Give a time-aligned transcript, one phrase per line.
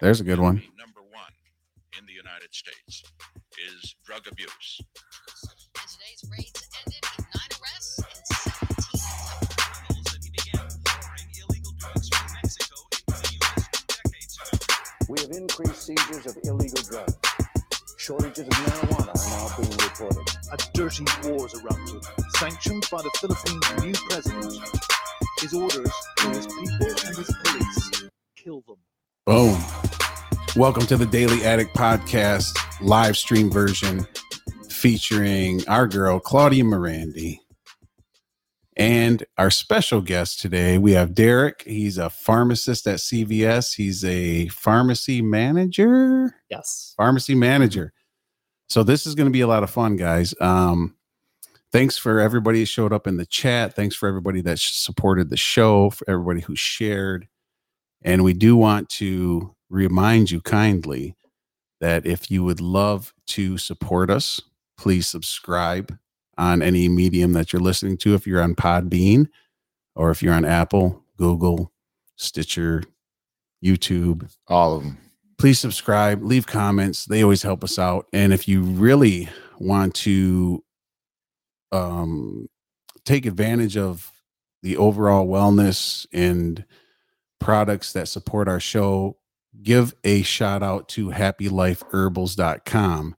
[0.00, 0.62] There's a good one.
[0.78, 1.32] Number one
[1.98, 3.02] in the United States
[3.74, 4.80] is drug abuse.
[4.80, 9.00] And today's raids ended with nine arrests and 17
[15.10, 17.18] We have increased seizures of illegal drugs.
[17.98, 20.24] Shortages of marijuana are now being reported.
[20.50, 22.02] a dirty war's erupted,
[22.38, 24.64] sanctioned by the Philippines' new president.
[25.40, 28.78] His orders to his people and his police kill them.
[29.26, 29.58] Boom.
[30.56, 34.04] Welcome to the Daily Addict Podcast live stream version
[34.68, 37.38] featuring our girl, Claudia Merandi.
[38.76, 41.62] And our special guest today, we have Derek.
[41.62, 43.76] He's a pharmacist at CVS.
[43.76, 46.34] He's a pharmacy manager.
[46.50, 46.94] Yes.
[46.96, 47.92] Pharmacy manager.
[48.68, 50.34] So this is going to be a lot of fun, guys.
[50.40, 50.96] Um,
[51.70, 53.76] thanks for everybody who showed up in the chat.
[53.76, 57.28] Thanks for everybody that supported the show, for everybody who shared.
[58.02, 61.14] And we do want to remind you kindly
[61.80, 64.42] that if you would love to support us,
[64.76, 65.96] please subscribe
[66.36, 68.14] on any medium that you're listening to.
[68.14, 69.28] If you're on Podbean
[69.94, 71.72] or if you're on Apple, Google,
[72.16, 72.82] Stitcher,
[73.64, 74.98] YouTube, All of them.
[75.38, 77.04] please subscribe, leave comments.
[77.04, 78.06] They always help us out.
[78.12, 80.64] And if you really want to
[81.72, 82.48] um,
[83.04, 84.10] take advantage of
[84.62, 86.64] the overall wellness and
[87.38, 89.16] products that support our show,
[89.62, 93.16] give a shout out to happylifeherbals.com.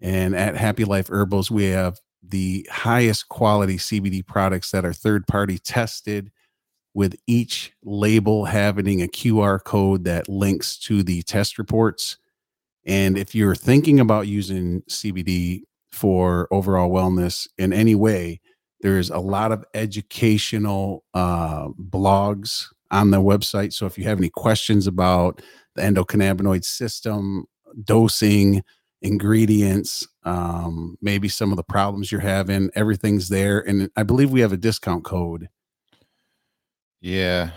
[0.00, 5.26] And at Happy Life Herbals, we have the highest quality CBD products that are third
[5.26, 6.30] party tested
[6.94, 12.16] with each label having a QR code that links to the test reports.
[12.84, 18.40] And if you're thinking about using CBD for overall wellness in any way,
[18.80, 23.72] there's a lot of educational uh, blogs on the website.
[23.72, 25.42] So if you have any questions about
[25.76, 27.44] the endocannabinoid system,
[27.84, 28.62] dosing,
[29.02, 33.60] ingredients, um, maybe some of the problems you're having, everything's there.
[33.60, 35.48] And I believe we have a discount code
[37.00, 37.50] Yeah.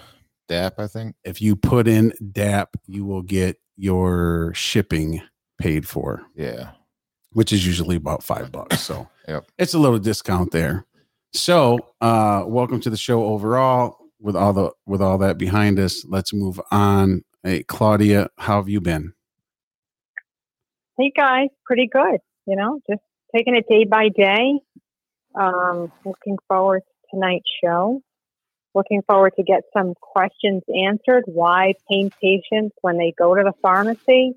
[0.48, 1.16] DAP, I think.
[1.24, 5.22] if you put in DAP, you will get your shipping
[5.58, 6.72] paid for, Yeah.
[7.32, 8.82] which is usually about five bucks.
[8.82, 9.48] So Yep.
[9.58, 10.86] it's a little discount there.
[11.34, 13.98] So uh welcome to the show overall.
[14.24, 17.26] With all the with all that behind us, let's move on.
[17.44, 19.12] Hey Claudia, how have you been?
[20.98, 22.22] Hey guys, pretty good.
[22.48, 23.02] You know, just
[23.36, 24.62] taking it day by day.
[25.36, 28.02] Um, looking forward to tonight's show.
[28.74, 31.26] Looking forward to get some questions answered.
[31.26, 34.36] Why pain patients when they go to the pharmacy,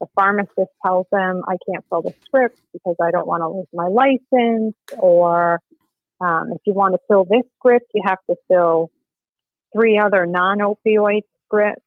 [0.00, 3.66] the pharmacist tells them I can't fill the script because I don't want to lose
[3.72, 5.58] my license, or
[6.20, 8.92] um, if you want to fill this script, you have to fill
[9.74, 11.82] three other non-opioid scripts.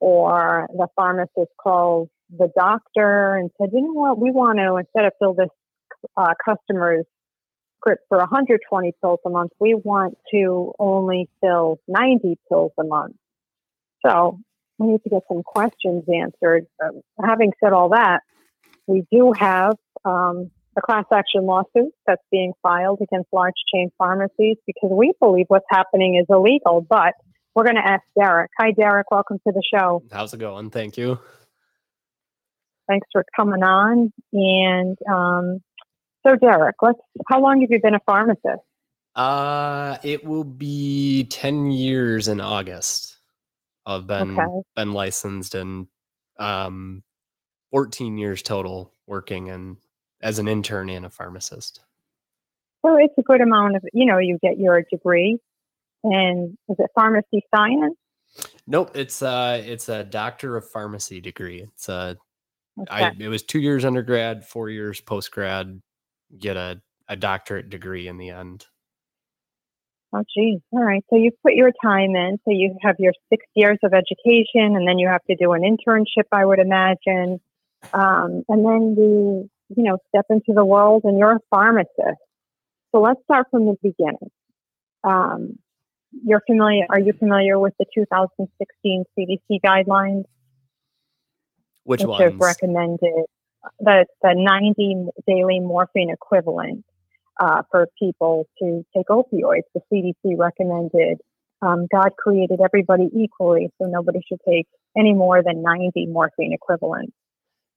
[0.00, 5.06] Or the pharmacist calls the doctor and said, you know what, we want to, instead
[5.06, 5.48] of fill this
[6.16, 7.06] uh, customer's
[7.78, 13.16] script for 120 pills a month, we want to only fill 90 pills a month.
[14.04, 14.40] So
[14.78, 16.66] we need to get some questions answered.
[16.82, 18.20] Um, having said all that,
[18.86, 24.56] we do have um, a class action lawsuit that's being filed against large chain pharmacies
[24.66, 26.80] because we believe what's happening is illegal.
[26.88, 27.14] But
[27.54, 28.50] we're going to ask Derek.
[28.58, 29.10] Hi, Derek.
[29.10, 30.02] Welcome to the show.
[30.10, 30.70] How's it going?
[30.70, 31.18] Thank you.
[32.88, 34.12] thanks for coming on.
[34.32, 35.60] And um,
[36.26, 36.98] so, Derek, let's.
[37.28, 38.62] How long have you been a pharmacist?
[39.14, 43.16] Uh it will be 10 years in August.
[43.86, 44.62] I've been Okay.
[44.74, 45.86] been licensed and
[46.40, 47.04] um
[47.70, 49.76] 14 years total working and
[50.24, 51.80] as an intern and a pharmacist.
[52.84, 53.84] So it's a good amount of.
[53.92, 55.38] You know, you get your degree,
[56.02, 57.94] and is it pharmacy science?
[58.66, 61.62] Nope, it's uh it's a doctor of pharmacy degree.
[61.62, 62.16] It's a
[62.76, 63.04] Okay.
[63.04, 65.80] I it was 2 years undergrad, 4 years post grad,
[66.36, 68.66] get a a doctorate degree in the end.
[70.12, 70.60] Oh, geez.
[70.72, 71.04] All right.
[71.10, 72.38] So you put your time in.
[72.44, 75.62] So you have your six years of education, and then you have to do an
[75.62, 77.40] internship, I would imagine.
[77.92, 82.20] Um, and then you, you know, step into the world, and you're a pharmacist.
[82.92, 84.30] So let's start from the beginning.
[85.02, 85.58] Um,
[86.24, 86.86] you're familiar?
[86.90, 90.24] Are you familiar with the 2016 CDC guidelines,
[91.84, 92.22] Which which ones?
[92.22, 93.24] have recommended
[93.80, 96.84] the the 90 daily morphine equivalent
[97.40, 99.62] uh, for people to take opioids.
[99.74, 101.18] The CDC recommended
[101.62, 107.12] um, God created everybody equally, so nobody should take any more than 90 morphine equivalents.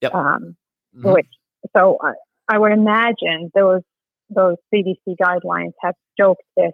[0.02, 0.14] Yep.
[0.14, 0.56] Um,
[0.96, 1.14] Mhm.
[1.14, 1.28] Which,
[1.76, 2.14] so I,
[2.48, 3.82] I would imagine those
[4.30, 6.74] those CDC guidelines have stoked this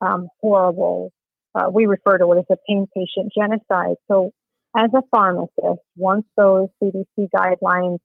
[0.00, 1.12] um, horrible.
[1.54, 3.96] Uh, we refer to it as a pain patient genocide.
[4.10, 4.32] So
[4.76, 7.98] as a pharmacist, once those CDC guidelines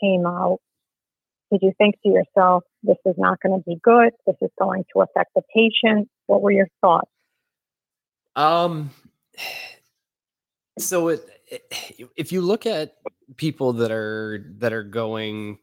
[0.00, 0.58] came out,
[1.52, 4.10] did you think to yourself, this is not going to be good?
[4.26, 6.08] This is going to affect the patient?
[6.26, 7.10] What were your thoughts?
[8.36, 8.90] Um,
[10.78, 11.37] so it,
[12.16, 12.96] if you look at
[13.36, 15.58] people that are that are going,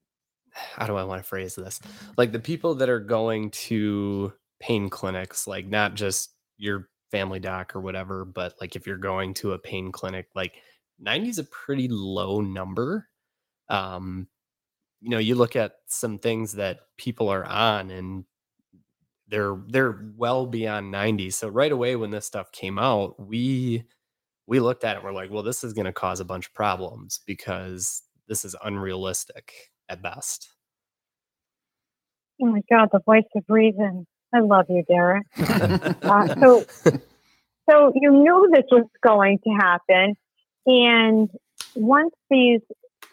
[0.50, 1.80] how do I want to phrase this?
[2.16, 7.76] Like the people that are going to pain clinics, like not just your family doc
[7.76, 10.54] or whatever, but like if you're going to a pain clinic, like
[10.98, 13.08] 90 is a pretty low number.
[13.68, 14.28] Um,
[15.02, 18.24] you know, you look at some things that people are on and
[19.28, 23.84] they're they're well beyond 90 so right away when this stuff came out we
[24.46, 26.54] we looked at it we're like well this is going to cause a bunch of
[26.54, 29.52] problems because this is unrealistic
[29.88, 30.48] at best
[32.42, 34.06] Oh my God, the voice of reason.
[34.34, 35.26] I love you, Derek.
[35.38, 36.64] Uh, so,
[37.70, 40.14] so you knew this was going to happen,
[40.66, 41.30] and
[41.74, 42.60] once these,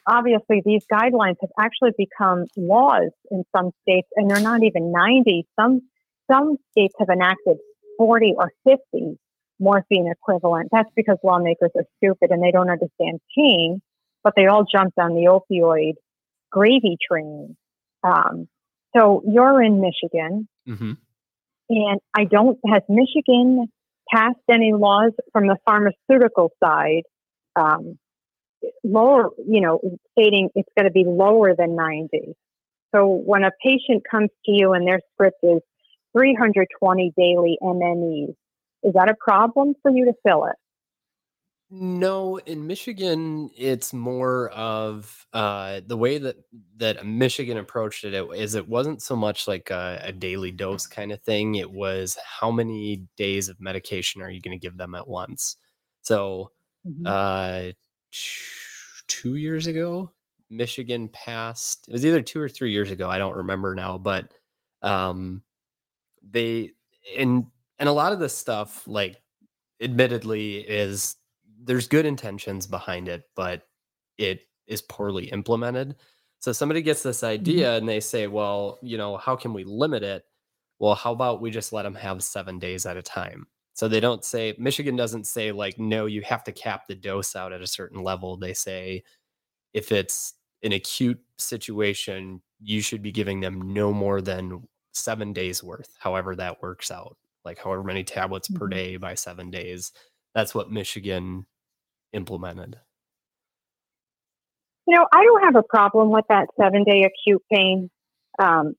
[0.08, 5.48] obviously, these guidelines have actually become laws in some states, and they're not even ninety.
[5.58, 5.82] Some
[6.30, 7.58] some states have enacted
[7.98, 9.18] forty or fifty
[9.64, 10.70] morphine equivalent.
[10.72, 13.82] That's because lawmakers are stupid and they don't understand pain,
[14.24, 15.94] but they all jumped on the opioid
[16.52, 17.56] gravy train.
[18.04, 18.48] Um,
[18.96, 20.48] so you're in Michigan.
[20.68, 20.94] hmm
[21.70, 23.68] And I don't, has Michigan
[24.14, 27.04] passed any laws from the pharmaceutical side,
[27.56, 27.98] um,
[28.84, 29.80] lower, you know,
[30.12, 32.36] stating it's going to be lower than 90?
[32.94, 35.62] So when a patient comes to you and their script is
[36.16, 38.36] 320 daily MMEs,
[38.84, 40.56] is that a problem for you to fill it?
[41.76, 46.36] No, in Michigan, it's more of uh, the way that
[46.78, 50.86] that Michigan approached it, it is it wasn't so much like a, a daily dose
[50.86, 51.56] kind of thing.
[51.56, 55.58] It was how many days of medication are you going to give them at once?
[56.04, 56.52] So,
[57.06, 57.72] uh,
[58.12, 58.30] t-
[59.08, 60.12] two years ago,
[60.52, 61.88] Michigan passed.
[61.88, 63.10] It was either two or three years ago.
[63.10, 64.32] I don't remember now, but
[64.84, 65.42] um,
[66.22, 66.74] they
[67.18, 67.48] and
[67.84, 69.22] and a lot of this stuff, like,
[69.82, 71.18] admittedly, is
[71.66, 73.64] there's good intentions behind it, but
[74.18, 75.98] it is poorly implemented.
[76.40, 77.34] So somebody gets this mm-hmm.
[77.34, 80.24] idea and they say, well, you know, how can we limit it?
[80.80, 83.48] Well, how about we just let them have seven days at a time?
[83.74, 87.36] So they don't say, Michigan doesn't say, like, no, you have to cap the dose
[87.36, 88.38] out at a certain level.
[88.38, 89.04] They say,
[89.74, 95.62] if it's an acute situation, you should be giving them no more than seven days
[95.62, 98.72] worth, however that works out, like however many tablets per Mhm.
[98.72, 99.92] day by seven days.
[100.34, 101.46] That's what Michigan
[102.14, 102.80] implemented.
[104.88, 107.90] You know, I don't have a problem with that seven day acute pain.
[108.40, 108.76] Um,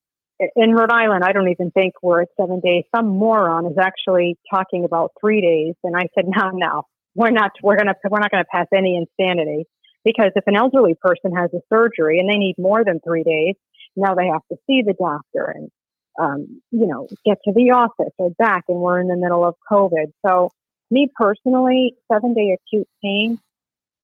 [0.57, 2.85] in Rhode Island, I don't even think we're at seven days.
[2.95, 6.83] Some moron is actually talking about three days, and I said, no, no,
[7.15, 7.53] we're not.
[7.63, 9.67] We're gonna we're not gonna pass any insanity
[10.05, 13.55] because if an elderly person has a surgery and they need more than three days,
[13.97, 15.71] now they have to see the doctor and
[16.19, 19.55] um, you know get to the office or back, and we're in the middle of
[19.71, 20.13] COVID.
[20.27, 20.51] So,
[20.91, 23.39] me personally, seven day acute pain,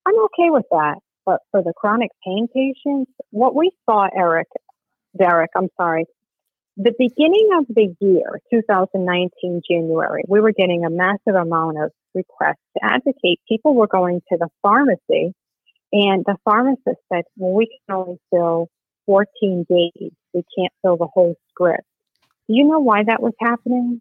[0.07, 0.97] I'm okay with that.
[1.27, 4.49] But for the chronic pain patients, what we saw, Eric,
[5.17, 6.07] Derek, I'm sorry,
[6.77, 12.63] the beginning of the year, 2019 January, we were getting a massive amount of requests
[12.77, 13.41] to advocate.
[13.49, 15.35] People were going to the pharmacy,
[15.93, 18.69] and the pharmacist said, "Well, we can only fill
[19.07, 20.13] 14 days.
[20.33, 21.85] We can't fill the whole script."
[22.51, 24.01] Do you know why that was happening?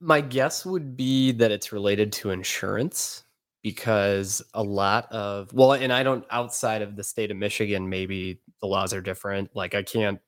[0.00, 3.22] My guess would be that it's related to insurance
[3.62, 8.40] because a lot of well, and I don't outside of the state of Michigan, maybe
[8.60, 9.54] the laws are different.
[9.54, 10.20] Like I can't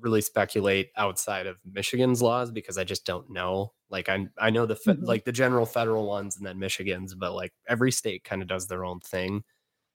[0.00, 3.72] really speculate outside of Michigan's laws because I just don't know.
[3.90, 5.06] Like I'm I know the fe- Mhm.
[5.06, 8.66] like the general federal ones and then Michigan's, but like every state kind of does
[8.66, 9.44] their own thing.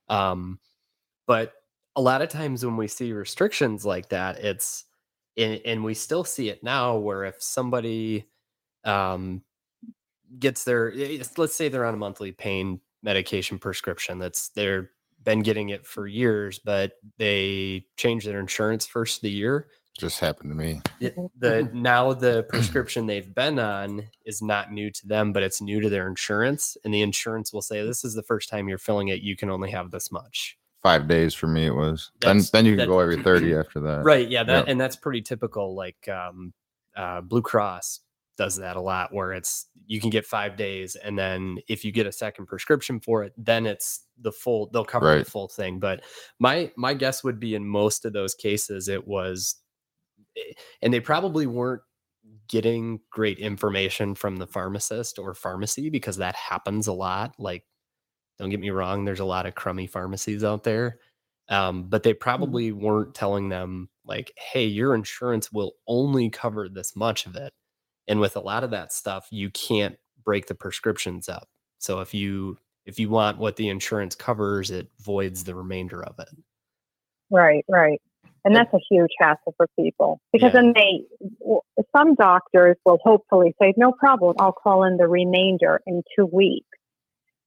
[0.10, 0.60] Um,
[1.28, 1.54] but
[1.96, 4.86] a lot of times when we see restrictions like that, it's
[5.42, 8.30] and, and we still see it now where if somebody
[8.86, 9.42] um,
[10.40, 14.92] gets their eh, let's say they're on a monthly pain medication prescription that's they're
[15.24, 19.68] been getting it for years but they change their insurance first of the year.
[20.00, 20.82] Just happened to me.
[21.00, 25.62] it- the now the prescription they've been on is not new to them but it's
[25.62, 28.78] new to their insurance and the insurance will say this is the first time you're
[28.78, 29.22] filling it.
[29.22, 32.12] You can only have this much Five days for me it was.
[32.22, 34.04] Then That's- then you can that- go every 30 after that.
[34.04, 34.72] right yeah that yeah.
[34.72, 36.54] and that's pretty typical like um
[36.96, 38.00] uh blue cross
[38.38, 41.92] does that a lot where it's you can get five days and then if you
[41.92, 45.26] get a second prescription for it then it's the full they'll cover Right.
[45.26, 46.02] the full thing but
[46.40, 49.56] my my guess would be in most of those cases it was
[50.38, 51.82] eh, and they probably weren't
[52.48, 57.64] getting great information from the pharmacist or pharmacy because that happens a lot like
[58.42, 59.06] Don't get me wrong.
[59.06, 60.98] There's a lot of crummy pharmacies out there,
[61.50, 66.96] um, but they probably weren't telling them like, "Hey, your insurance will only cover this
[66.96, 67.54] much of it."
[68.08, 69.96] And with a lot of that stuff, you can't
[70.26, 71.50] break the prescriptions up.
[71.78, 72.58] So if you
[72.88, 76.30] if you want what the insurance covers, it voids the remainder of it.
[77.30, 78.02] Right, right.
[78.44, 80.62] And that's a huge hassle for people because Yeah.
[80.62, 81.06] then they,
[81.96, 86.66] some doctors will hopefully say, no problem, I'll call in the remainder in two weeks.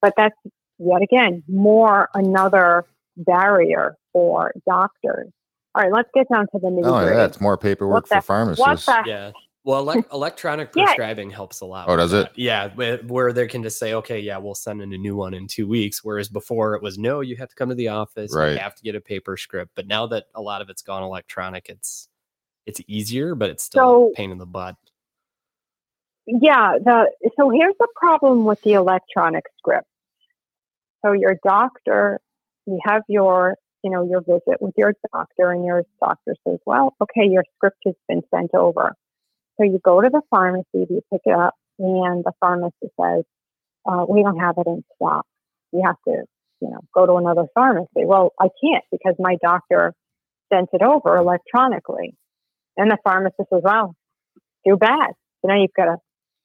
[0.01, 0.37] But that's
[0.79, 2.85] yet again more another
[3.17, 5.31] barrier for doctors.
[5.75, 8.17] All right, let's get down to the nitty Oh, yeah, it's more paperwork What the-
[8.17, 8.87] for pharmacists.
[8.87, 9.33] What the Yeah.
[9.65, 10.85] Well, elec electronic Yeah.
[10.85, 11.89] prescribing helps a lot.
[11.89, 12.17] Oh, with does it?
[12.27, 12.39] that.
[12.39, 15.33] Yeah, where, where they can just say, okay, yeah, we'll send in a new one
[15.33, 16.05] in two weeks.
[16.05, 18.53] Whereas before it was, no, you have to come to the office, Right.
[18.53, 19.73] you have to get a paper script.
[19.75, 22.09] But now that a lot of it's gone electronic, it's
[22.67, 24.77] it's easier, but it's still So- a pain in the butt.
[26.27, 29.87] Yeah, the so here's the problem with the electronic script.
[31.05, 32.21] So your doctor,
[32.67, 36.95] you have your, you know, your visit with your doctor, and your doctor says, "Well,
[37.01, 38.95] okay, your script has been sent over."
[39.57, 43.25] So you go to the pharmacy, you pick it up, and the pharmacist says,
[43.87, 45.27] uh, "We don't have it in stock.
[45.73, 46.25] You have to,
[46.61, 49.93] you know, go to another pharmacy." Well, I can't because my doctor
[50.53, 52.17] sent it over electronically,
[52.79, 53.95] and the pharmacist says, "Well,
[54.67, 55.99] too bad." So now you've got to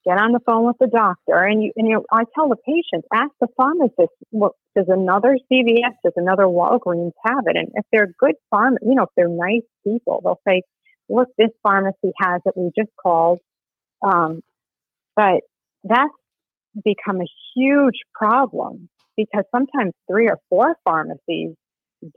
[0.05, 3.05] get on the phone with the doctor and you and you I tell the patient,
[3.13, 7.57] ask the pharmacist, well, does another CVS, does another Walgreens have it?
[7.57, 10.61] And if they're good pharma, you know, if they're nice people, they'll say,
[11.09, 12.53] look, this pharmacy has it.
[12.55, 13.39] We just called.
[14.01, 14.41] Um,
[15.15, 15.41] but
[15.83, 16.13] that's
[16.83, 21.55] become a huge problem because sometimes three or four pharmacies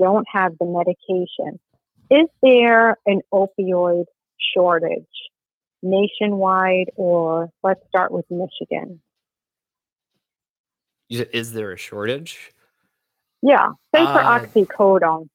[0.00, 1.58] don't have the medication.
[2.10, 4.04] Is there an opioid
[4.54, 5.06] shortage?
[5.82, 9.00] Nationwide or let's start with Michigan.
[11.10, 12.52] Is there a shortage?
[13.42, 15.28] Yeah, say for Uh, oxycodone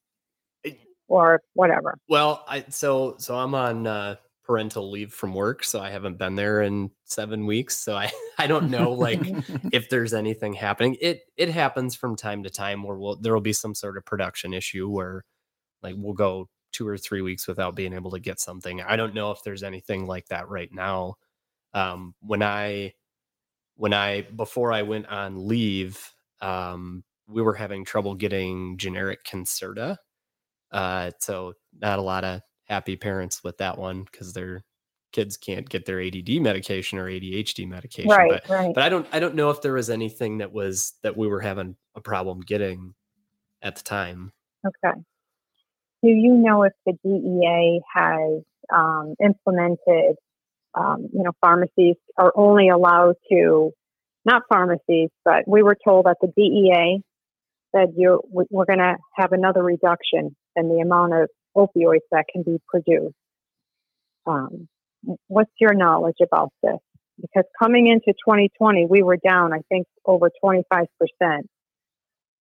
[1.08, 1.98] or whatever.
[2.10, 6.36] Well, I so so I'm on uh, parental leave from work, so I haven't been
[6.36, 7.76] there in seven weeks.
[7.80, 9.20] So I I don't know like
[9.72, 10.98] if there's anything happening.
[11.02, 14.06] It it happens from time to time where we'll, there will be some sort of
[14.06, 15.26] production issue where
[15.84, 18.82] like we'll go two or three weeks without being able to get something.
[18.82, 21.16] I don't know if there's anything like that right now.
[21.74, 22.94] Um, when I
[23.76, 29.98] when I before I went on leave, um, we were having trouble getting generic Concerta.
[30.72, 34.64] Uh, so not a lot of happy parents with that one because their
[35.14, 38.10] kids can't get their ADD medication or ADHD medication.
[38.10, 38.74] Right, But right.
[38.76, 41.42] but I don't I don't know if there was anything that was that we were
[41.42, 42.94] having a problem getting
[43.62, 44.34] at the time.
[44.66, 45.00] Okay.
[46.04, 50.16] Do you know if the DEA has um, implemented,
[50.74, 53.72] um, you know, pharmacies are only allowed to,
[54.26, 57.02] not pharmacies, but we were told that the DEA
[57.76, 62.26] said you we- we're going to have another reduction in the amount of opioids that
[62.32, 63.16] can be produced.
[64.26, 64.68] Um,
[65.28, 66.80] what's your knowledge about this?
[67.20, 70.88] Because coming into 2020, we were down, I think, over 25%.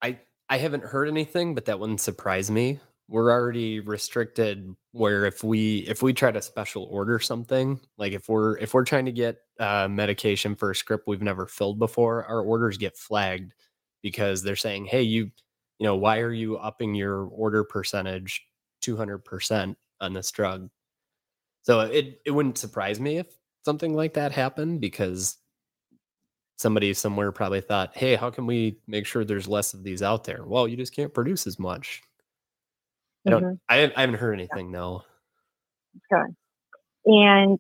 [0.03, 2.79] I I haven't heard anything, but that wouldn't surprise me.
[3.09, 8.29] We're already restricted where if we if we try to special order something, like if
[8.29, 12.25] we're if we're trying to get uh, medication for a script we've never filled before,
[12.25, 13.55] our orders get flagged
[14.03, 15.31] because they're saying, "Hey, you,
[15.79, 18.45] you know, why are you upping your order percentage
[18.83, 20.69] 200% on this drug?"
[21.63, 23.27] So it it wouldn't surprise me if
[23.65, 25.39] something like that happened because
[26.57, 30.25] somebody somewhere probably thought, "Hey, how can we make sure there's less of these out
[30.25, 32.03] there?" Well, you just can't produce as much.
[33.27, 33.43] I don't.
[33.43, 33.59] Mhm.
[33.69, 34.71] I, I haven't heard anything.
[34.71, 35.03] No.
[36.13, 36.33] Okay.
[37.07, 37.59] And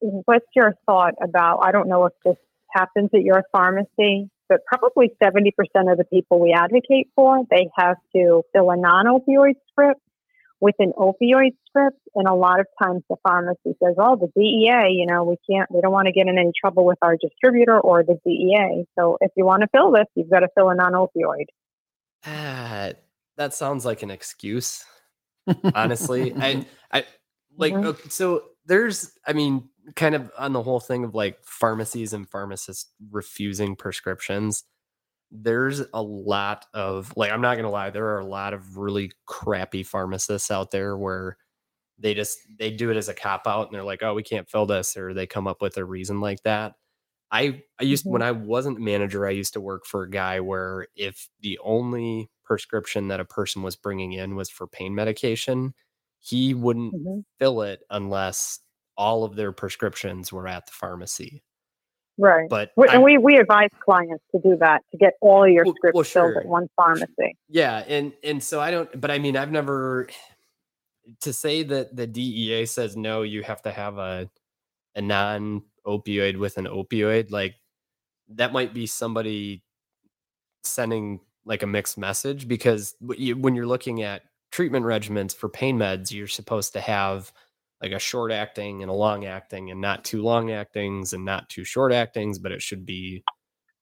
[0.00, 1.60] what's your thought about?
[1.62, 2.36] I don't know if this
[2.70, 5.50] happens at your pharmacy, but probably 70%
[5.90, 10.00] of the people we advocate for, they have to fill a non opioid script
[10.60, 11.98] with an opioid script.
[12.14, 15.70] And a lot of times the pharmacy says, oh, the DEA, you know, we can't,
[15.70, 18.86] we don't want to get in any trouble with our distributor or the DEA.
[18.98, 21.46] So if you want to fill this, you've got to fill a non opioid.
[22.24, 22.90] Ah,
[23.36, 24.84] that sounds like an excuse.
[25.74, 26.62] Honestly, I,
[26.92, 27.04] I
[27.56, 27.82] like.
[27.84, 32.28] Okay, so there's, I mean, kind of on the whole thing of like pharmacies and
[32.28, 34.64] pharmacists refusing prescriptions.
[35.30, 39.12] There's a lot of like, I'm not gonna lie, there are a lot of really
[39.26, 41.36] crappy pharmacists out there where
[41.98, 44.48] they just they do it as a cop out and they're like, oh, we can't
[44.50, 46.74] fill this, or they come up with a reason like that.
[47.32, 48.10] I I used Mhm.
[48.10, 52.30] when I wasn't manager, I used to work for a guy where if the only
[52.46, 55.74] prescription that a person was bringing in was for pain medication,
[56.20, 57.24] he wouldn't Mhm.
[57.38, 58.60] fill it unless
[58.96, 61.42] all of their prescriptions were at the pharmacy.
[62.18, 62.48] Right.
[62.48, 65.74] but We, and we, we advise clients to do that to get all your Well-
[65.76, 67.36] scripts well, filled at one pharmacy.
[67.50, 70.08] Yeah, and and so I don't but I mean I've never
[71.20, 74.30] to say that the DEA says no, you have to have a
[74.94, 77.54] a non opioid with an opioid, like
[78.30, 79.62] that might be somebody
[80.64, 86.12] sending like a mixed message because when you're looking at treatment regimens for pain meds,
[86.12, 87.32] you're supposed to have
[87.80, 91.48] like a short acting and a long acting and not too long actings and not
[91.48, 93.22] too short actings, but it should be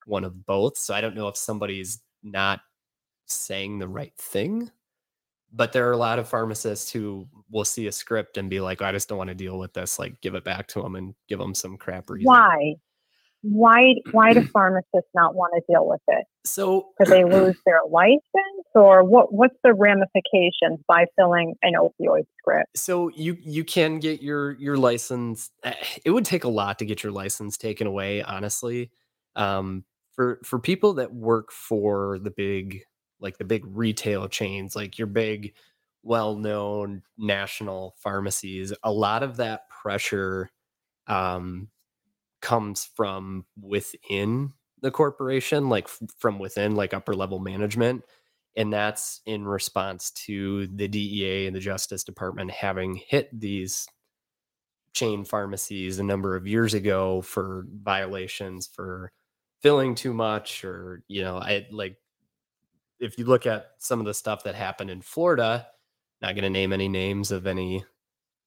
[0.06, 0.76] one of both.
[0.76, 2.60] So I don't know if somebody's not
[3.26, 4.70] saying the right thing.
[5.56, 8.82] But there are a lot of pharmacists who will see a script and be like,
[8.82, 10.00] oh, I just don't want to deal with this.
[10.00, 12.26] Like, give it back to them and give them some crap reason.
[12.26, 12.74] Why?
[13.44, 13.94] Why?
[14.10, 16.24] Why do pharmacists not want to deal with it?
[16.44, 19.32] So, Because they lose their license, or what?
[19.32, 22.70] What's the ramifications by filling an opioid script?
[22.76, 25.50] so you you can get your your license.
[25.64, 25.74] eh,
[26.04, 28.90] It would take a lot to get your license taken away, honestly.
[29.36, 32.82] Um, for for people that work for the big
[33.20, 35.54] like the big retail chains, like your big
[36.02, 40.50] well-known national pharmacies, a lot of that pressure
[41.06, 41.68] um,
[42.44, 48.04] comes from within the corporation, like from within, like upper level management.
[48.54, 53.88] And that's in response to the DEA and the Justice Department having hit these
[54.92, 59.10] chain pharmacies a number of years ago for violations for
[59.60, 61.96] filling too much or you know i like
[63.00, 65.66] if you look at some of the stuff that happened in florida
[66.22, 67.84] not going to name any names of any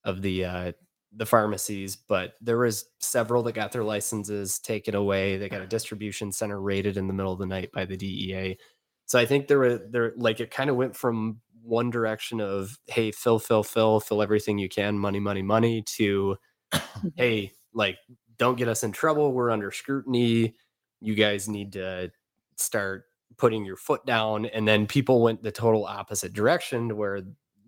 [0.06, 0.72] of the uh
[1.18, 5.38] the pharmacies but there was several that got their licenses taken away.
[5.38, 8.58] They got a distribution center raided in the middle of the night by the dea
[9.06, 12.78] so i think there were there like it kind of went from one direction of
[12.88, 16.38] hey fill fill fill fill everything you can money money money to
[17.16, 17.98] hey like
[18.38, 19.32] don't get us in trouble.
[19.32, 20.56] We're under scrutiny.
[21.02, 22.12] You guys need to
[22.56, 23.06] start
[23.38, 24.46] putting your foot down.
[24.48, 27.22] And then people went the total opposite direction to where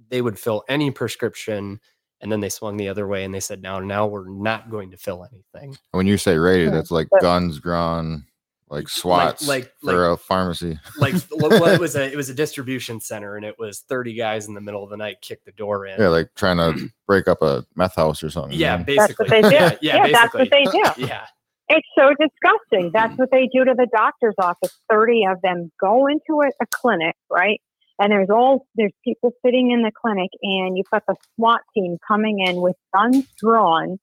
[0.09, 1.79] they would fill any prescription
[2.21, 4.91] and then they swung the other way and they said now now we're not going
[4.91, 8.25] to fill anything When you say raided, Yeah, that's like but- guns drawn,
[8.69, 10.79] like SWATs like- for a pharmacy.
[10.99, 14.47] like well, it was a it was a distribution center and it was 30 guys
[14.47, 17.27] in the middle of the night kicked the door in Yeah, like trying to break
[17.27, 18.53] up a meth house or something.
[18.53, 18.83] you yeah know?
[18.87, 19.55] That's basically what they do.
[19.81, 20.83] yeah, yeah, that's what they do.
[21.07, 21.25] yeah
[21.69, 22.91] It's so disgusting.
[22.93, 23.21] That's mm-hmm.
[23.21, 24.77] what they do to the doctor's office.
[24.89, 27.61] Thirty of them go into a, a clinic, right?
[27.99, 31.97] And there's all there's people sitting in the clinic, and you've got the SWAT team
[32.07, 33.99] coming in with guns drawn,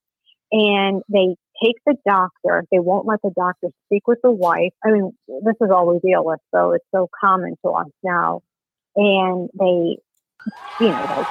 [0.52, 2.64] and they take the doctor.
[2.70, 4.72] They won't let the doctor speak with the wife.
[4.85, 5.12] I mean,
[5.44, 8.42] this is all we deal with, so it's so common to us now.
[8.94, 9.96] And they,
[10.80, 11.26] you know, like,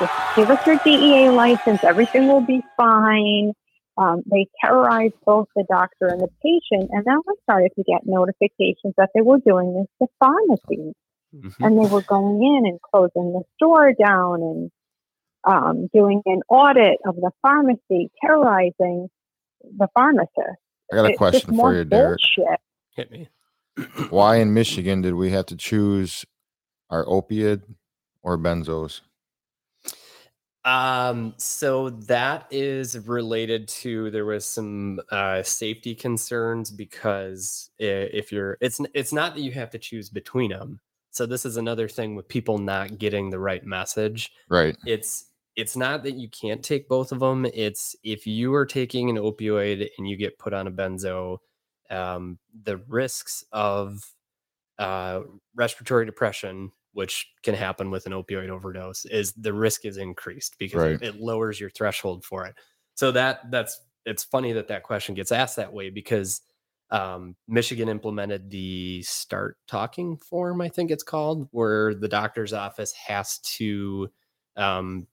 [0.00, 1.82] just give us your DEA license.
[1.84, 3.52] Everything will be fine.
[3.96, 8.00] Um, they terrorized both the doctor and the patient, and then I started to get
[8.04, 10.94] notifications that they were doing this to pharmacies,
[11.34, 11.54] Mhm.
[11.60, 14.70] and they were going in and closing the store down and
[15.44, 19.08] um, doing an audit of the pharmacy, terrorizing
[19.78, 20.58] the pharmacist.
[20.92, 22.20] I got a It's question for you, Derek.
[22.20, 22.60] bullshit.
[22.96, 23.28] hit me
[24.10, 26.24] Why in Michigan did we have to choose
[26.90, 27.62] our opiate
[28.22, 29.00] or benzos?
[30.64, 38.58] Um, so that is related to there was some uh, safety concerns because if you're,
[38.62, 40.80] it's it's not that you have to choose between them.
[41.14, 44.32] So this is another thing with people not getting the right message.
[44.50, 44.76] Right.
[44.84, 47.46] It's it's not that you can't take both of them.
[47.54, 51.38] It's if you are taking an opioid and you get put on a benzo,
[51.88, 54.02] um, the risks of
[54.80, 55.20] uh,
[55.54, 60.82] respiratory depression, which can happen with an opioid overdose, is the risk is increased because
[60.82, 61.02] it, Right.
[61.02, 62.56] it lowers your threshold for it.
[62.96, 66.40] So that that's it's funny that that question gets asked that way because
[66.94, 72.92] um, Michigan implemented the start talking form, I think it's called, where the doctor's office
[72.92, 74.08] has to
[74.56, 75.08] um,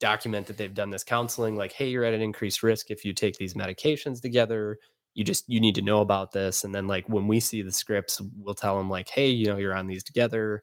[0.00, 1.54] document that they've done this counseling.
[1.54, 4.78] Like, hey, you're at an increased risk if you take these medications together.
[5.12, 7.72] You just you need to know about this, and then like when we see the
[7.72, 10.62] scripts, we'll tell them like, hey, you know, you're on these together.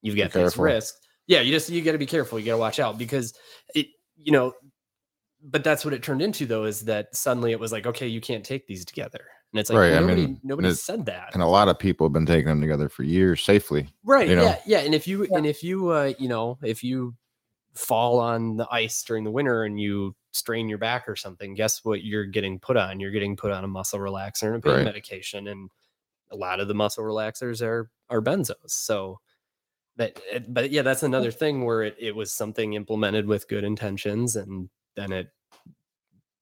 [0.00, 0.64] You've got these careful.
[0.64, 0.98] risks.
[1.26, 2.38] Yeah, you just you got to be careful.
[2.38, 3.34] You got to watch out because
[3.74, 4.54] it, you know,
[5.42, 8.20] but that's what it turned into though is that suddenly it was like okay you
[8.20, 11.42] can't take these together and it's like Right, I mean, nobody it- said that And
[11.42, 13.88] a lot of people have been taking them together for years safely.
[14.04, 14.42] right you know?
[14.44, 15.38] yeah yeah and if you Yeah.
[15.38, 17.14] and if you uh you know if you
[17.74, 21.84] fall on the ice during the winter and you strain your back or something guess
[21.84, 24.74] what you're getting put on you're getting put on a muscle relaxer and a pain
[24.74, 24.84] Right.
[24.84, 25.70] medication and
[26.30, 29.20] a lot of the muscle relaxers are are benzos so
[29.96, 34.36] but but yeah that's another thing where it, it was something implemented with good intentions
[34.36, 35.28] and then it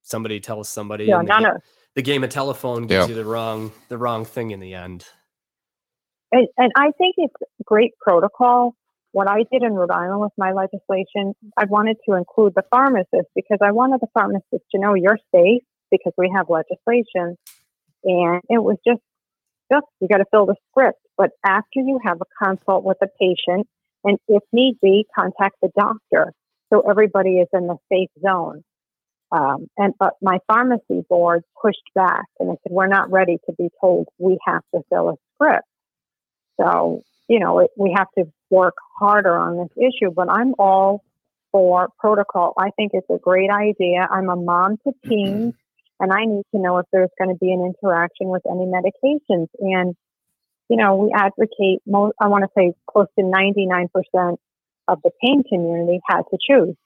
[0.03, 1.62] somebody tells somebody Yeah, and they none of
[1.96, 3.09] the game of telephone gives Yeah.
[3.09, 5.06] you the wrong the wrong thing in the end.
[6.30, 8.74] And, and I think it's great protocol.
[9.12, 13.28] What I did in Rhode Island with my legislation, I wanted to include the pharmacist
[13.35, 17.37] because I wanted the pharmacist to know you're safe because we have legislation.
[18.04, 19.00] And it was just,
[19.72, 20.98] just you got to fill the script.
[21.16, 23.66] But after you have a consult with the patient,
[24.04, 26.35] and if need be, contact the doctor
[26.72, 28.64] so everybody is in the safe zone.
[29.33, 33.53] Um, and but my pharmacy board pushed back and they said we're not ready to
[33.59, 35.67] be told we have to fill a script.
[36.61, 41.03] So, you know, it, we have to work harder on this issue, but I'm all
[41.51, 42.55] for protocol.
[42.57, 44.07] I think it's a great idea.
[44.11, 45.55] I'm a mom to teens
[45.99, 49.49] and I need to know if there's going to be an interaction with any medications.
[49.59, 49.95] And,
[50.69, 54.37] you know, we advocate, most, I want to say close to 99%
[54.89, 56.77] of the pain community had to choose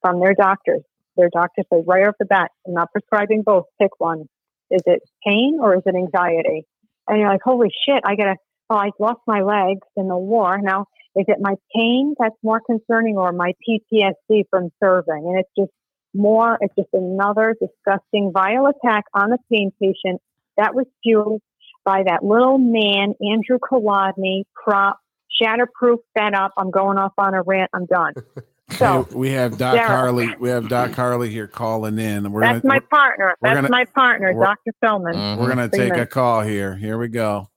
[0.00, 0.82] from their doctors.
[1.16, 4.28] Their doctor says right off the bat, I'm not prescribing both, pick one.
[4.70, 6.64] Is it pain or is it anxiety?
[7.08, 8.36] And you're like, holy shit, I gotta,
[8.70, 10.58] oh, I lost my legs in the war.
[10.60, 15.24] Now, is it my pain that's more concerning or my PTSD from serving?
[15.26, 15.72] And it's just
[16.14, 20.20] more, it's just another disgusting, vile attack on the pain patient
[20.56, 21.42] that was fueled
[21.84, 24.98] by that little man, Andrew Kolodny, prop,
[25.40, 26.52] shatterproof, fed up.
[26.56, 27.70] I'm going off on a rant.
[27.72, 28.14] I'm done.
[28.78, 29.86] So Hey, we have Doc Sarah.
[29.88, 30.34] Harley.
[30.38, 32.30] We have Doc Harley here calling in.
[32.30, 33.34] We're that's gonna my partner.
[33.40, 34.72] we're That's gonna- my partner, we're- Dr.
[34.82, 35.14] Philman.
[35.14, 35.38] Mhm.
[35.38, 36.74] we're gonna take a call here.
[36.76, 37.48] Here we go.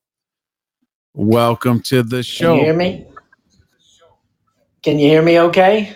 [1.13, 2.49] Welcome to the show.
[2.51, 3.07] Can you hear me?
[4.83, 5.95] Can you hear me okay?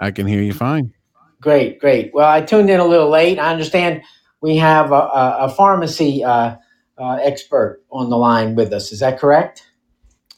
[0.00, 0.92] I can hear you fine.
[1.40, 2.12] Great, great.
[2.14, 3.38] Well, I tuned in a little late.
[3.38, 4.02] I understand
[4.40, 6.56] we have a, a, a pharmacy uh,
[6.98, 8.90] uh, expert on the line with us.
[8.92, 9.66] Is that correct?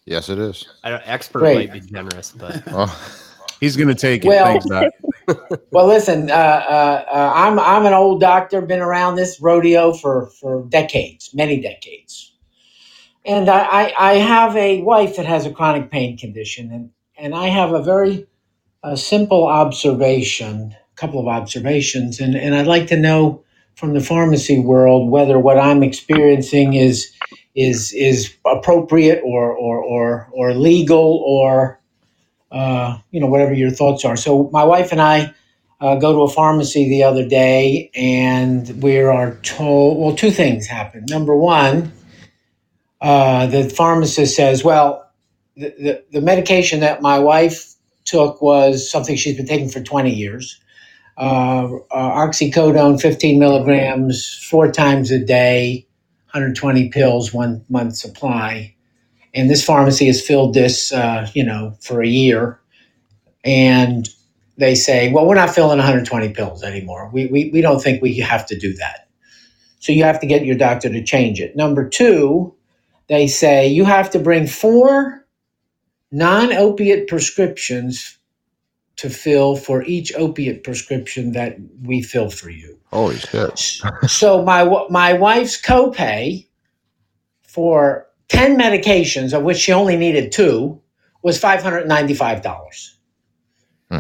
[0.06, 0.66] Yes, it is.
[0.82, 1.70] I don't expert Great.
[1.70, 2.94] might be generous, but Oh,
[3.60, 4.28] He's gonna take it.
[4.28, 4.92] Well- Thanks, Doc.
[5.70, 10.26] Well, listen, uh, uh, uh, I'm I'm an old doctor, been around this rodeo for
[10.38, 12.34] for decades, many decades,
[13.24, 17.34] and I, I, I have a wife that has a chronic pain condition, and and
[17.34, 18.26] I have a very
[18.82, 23.42] uh, simple observation, a couple of observations, and and I'd like to know
[23.76, 27.10] from the pharmacy world whether what I'm experiencing is
[27.54, 31.80] is is appropriate or or or, or legal or
[32.54, 34.16] uh, you know whatever your thoughts are.
[34.16, 35.34] So my wife and I
[35.80, 40.66] uh, go to a pharmacy the other day, and we are told well, two things
[40.68, 41.04] happen.
[41.10, 41.92] Number one,
[43.00, 45.10] uh, the pharmacist says, "Well,
[45.56, 50.14] the, the the medication that my wife took was something she's been taking for twenty
[50.14, 50.60] years."
[51.16, 55.86] Uh, uh, oxycodone, 15 milligrams, four times a day,
[56.32, 58.73] 120 pills, one month supply
[59.34, 62.60] and this pharmacy has filled this, uh, you know, for a year,
[63.44, 64.08] and
[64.56, 67.10] they say, well, we're not filling 120 pills anymore.
[67.12, 69.08] We, we, we don't think we have to do that.
[69.80, 71.56] So you have to get your doctor to change it.
[71.56, 72.54] Number two,
[73.08, 75.26] they say you have to bring four
[76.10, 78.16] non opiate prescriptions
[78.96, 82.78] to fill for each opiate prescription that we fill for you.
[82.90, 83.58] holy shit.
[84.06, 86.46] So my my wife's copay
[87.42, 90.80] for ten medications, of which she only needed two,
[91.22, 92.98] was five hundred ninety five dollars.
[93.90, 93.98] Hmm.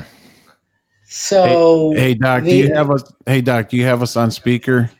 [1.04, 2.44] So Hey, Doc.
[2.44, 3.02] Do you have us?
[3.26, 3.68] Hey, Doc.
[3.68, 4.90] Do you have us on speaker?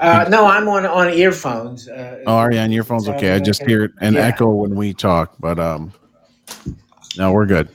[0.00, 1.88] uh, no, I'm on on earphones.
[1.88, 3.06] Uh, Oh, are you on earphones?
[3.06, 3.32] so okay?
[3.32, 3.72] I just okay.
[3.72, 4.26] hear an Yeah.
[4.26, 5.92] echo when we talk, but um,
[7.16, 7.68] no, we're good.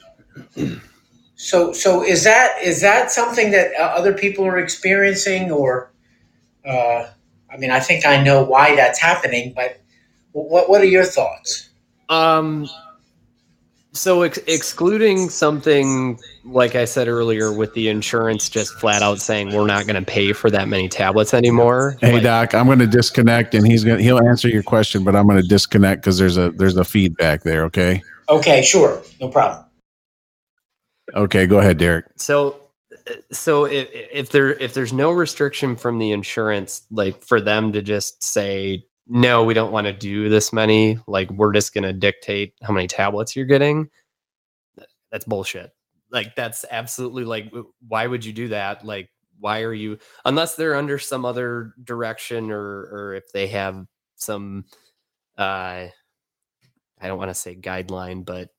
[1.35, 5.91] So so is that is that something that uh, other people are experiencing, or
[6.65, 7.07] uh,
[7.51, 9.81] I mean, I think I know why that's happening, but
[10.33, 11.69] what what are your thoughts?
[12.09, 12.67] Um,
[13.93, 19.53] so ex- excluding something like I said earlier, with the insurance just flat out saying
[19.53, 21.95] we're not going to pay for that many tablets anymore.
[22.01, 22.53] Hey, like- Doc.
[22.53, 25.41] I'm going to disconnect, and he's going to he'll answer your question, but I'm going
[25.41, 27.63] to disconnect because there's a there's a feedback there.
[27.65, 28.01] Okay.
[28.29, 29.65] Okay, sure, no problem.
[31.13, 31.45] Okay.
[31.45, 32.05] Go ahead, Derek.
[32.15, 32.59] So,
[33.07, 37.71] uh, so if, if there if there's no restriction from the insurance, like for them
[37.73, 41.83] to just say no, we don't want to do this many, like we're just going
[41.83, 43.89] to dictate how many tablets you're getting.
[45.11, 45.71] That's bullshit.
[46.11, 47.51] Like that's absolutely like
[47.87, 48.85] why would you do that?
[48.85, 52.59] Like why are you unless they're under some other direction or
[52.91, 53.85] or if they have
[54.15, 54.63] some
[55.37, 55.87] uh
[57.01, 58.49] I don't want to say guideline, but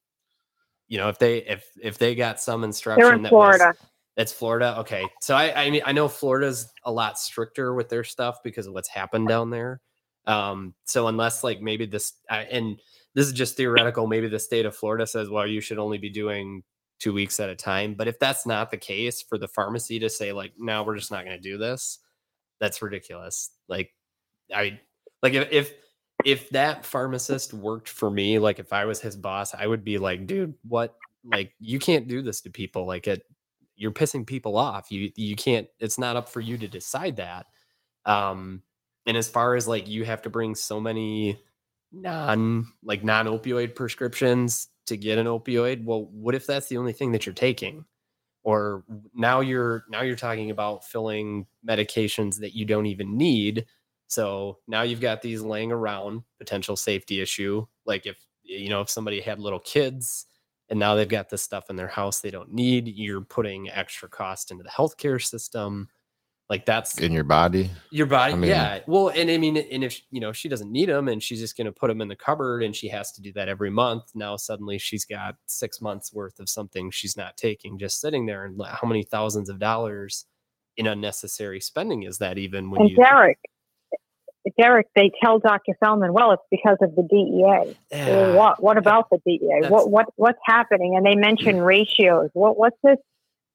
[0.89, 3.79] you know, if they if if they got some instruction They're in that was- Florida.
[4.17, 4.77] it's Florida.
[4.81, 5.07] Okay.
[5.21, 8.75] So I I mean I know Florida's a lot stricter with their stuff because of
[8.75, 9.81] what's happened down there.
[10.27, 12.81] Um so unless like maybe this and
[13.15, 16.11] this is just theoretical, maybe the state of Florida says, well, you should only be
[16.11, 16.63] doing
[16.99, 17.95] two weeks at a time.
[17.95, 21.11] But if that's not the case for the pharmacy to say like, no, we're just
[21.11, 21.99] not going to do this,
[22.61, 23.51] That's ridiculous.
[23.69, 23.93] Like
[24.55, 24.81] I
[25.23, 25.73] like if if
[26.25, 29.99] if that pharmacist worked for me, like if I was his boss, I would be
[29.99, 32.87] like, dude, what like you can't do this to people.
[32.87, 33.23] Like it
[33.77, 34.91] you're pissing people off.
[34.91, 37.47] You you can't it's not up for you to decide that.
[38.07, 38.63] Um
[39.07, 41.39] and as far as like you have to bring so many
[41.93, 47.13] non like non-opioid prescriptions to get an opioid, well, what if that's the only thing
[47.13, 47.85] that you're taking?
[48.43, 53.67] Or now you're now you're talking about filling medications that you don't even need.
[54.09, 57.67] So now you've got these laying around, potential safety issue.
[57.87, 60.27] Like if you know if somebody had little kids
[60.69, 64.09] and now they've got this stuff in their house they don't need, you're putting extra
[64.09, 65.89] cost into the healthcare system.
[66.51, 67.71] Like that's in your body.
[67.91, 68.81] your body, I mean- yeah.
[68.87, 71.57] Well, and I mean, and if you know she doesn't need them, and she's just
[71.57, 74.05] going to put them in the cupboard, and she has to do that every month.
[74.15, 78.45] Now suddenly she's got six months worth of something she's not taking, just sitting there.
[78.45, 80.27] And how many thousands of dollars
[80.77, 82.37] in unnecessary spending is that?
[82.37, 83.39] Even when And you, Derek,
[84.59, 85.75] Derek, they tell Dr.
[85.81, 87.75] Feldman, well, it's because of the DEA.
[87.91, 89.69] Well, what what about the DEA?
[89.69, 90.95] What what what's happening?
[90.97, 91.65] And they mention mm.
[91.65, 92.29] ratios.
[92.35, 92.99] What what's this?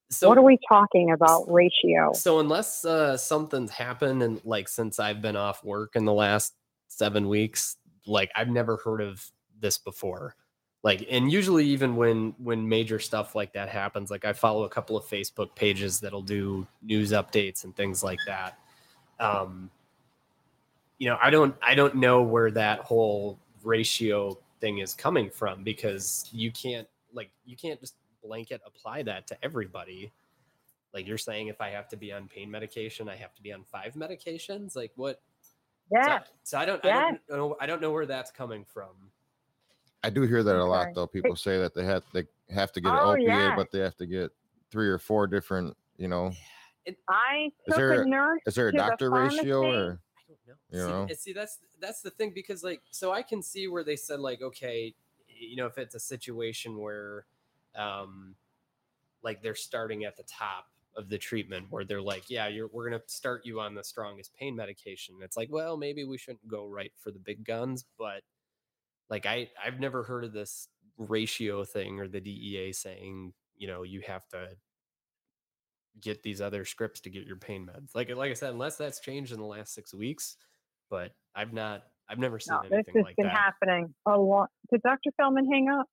[0.10, 1.52] So what are we talking about?
[1.52, 2.14] Ratio.
[2.14, 6.56] So unless uh, something's happened and like since I've been off work in the last
[6.88, 9.24] seven weeks, like I've never heard of
[9.60, 10.36] this before.
[10.82, 14.70] Like, and usually even when when major stuff like that happens, like I follow a
[14.70, 18.58] couple of Facebook pages that'll do news updates and things like that.
[19.20, 19.70] Um,
[20.98, 25.64] you know, I don't I don't know where that whole ratio thing is coming from
[25.64, 30.12] because you can't like you can't just blanket apply that to everybody.
[30.94, 33.54] Like you're saying, if I have to be on pain medication, I have to be
[33.54, 34.76] on five medications.
[34.76, 35.22] Like what?
[35.92, 36.20] Yeah.
[36.20, 36.84] So, so I don't.
[36.86, 37.56] I don't know.
[37.60, 38.90] I don't know where that's coming from.
[40.04, 41.08] I do hear that a lot though.
[41.08, 43.56] People say that they have they have to get Oh, an opiate, yeah.
[43.56, 44.32] but they have to get
[44.72, 45.76] three or four different.
[45.98, 46.32] You know,
[47.10, 48.42] I Is there- a nurse.
[48.46, 50.54] is there a to the doctor ratio or I don't know.
[50.72, 51.02] You see, know?
[51.10, 54.20] and see, that's that's the thing because like, so I can see where they said
[54.20, 54.96] like, okay,
[55.28, 57.26] you know, if it's a situation where,
[57.76, 58.36] um,
[59.24, 62.90] like they're starting at the top of the treatment where they're like, yeah, you're we're
[62.90, 65.16] gonna start you on the strongest pain medication.
[65.22, 68.24] It's like, well, maybe we shouldn't go right for the big guns, but
[69.10, 73.84] like I I've never heard of this ratio thing or the DEA saying, you know,
[73.84, 74.50] you have to
[76.02, 77.96] get these other scripts to get your pain meds.
[77.96, 80.38] Like like I said, unless that's changed in the last six weeks,
[80.90, 83.36] but I've not I've never seen No, this anything has like been that.
[83.36, 84.50] happening a lot.
[84.72, 85.12] Did Dr.
[85.18, 85.86] Feldman hang up?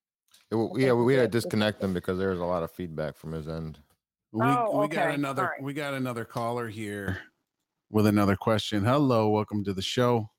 [0.51, 3.17] It Okay, yeah, we had to disconnect them because there was a lot of feedback
[3.17, 3.79] from his end.
[4.33, 5.63] We Oh, we got another All right.
[5.63, 7.19] we got another caller here
[7.91, 8.85] with another question.
[8.85, 10.31] Hello, welcome to the show.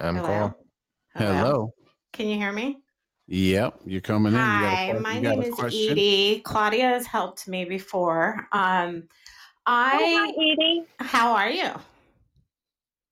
[0.00, 0.26] M Hello?
[0.26, 0.54] call.
[1.14, 1.72] Hello.
[2.12, 2.78] Can you hear me?
[3.26, 4.38] Yep, you're coming in.
[4.38, 5.92] You a Hi, my you name is question?
[5.92, 6.40] Edie.
[6.44, 8.46] Claudia has helped me before.
[8.52, 9.08] Um,
[9.70, 10.84] Oh, hi, Edie.
[10.98, 11.70] How are you?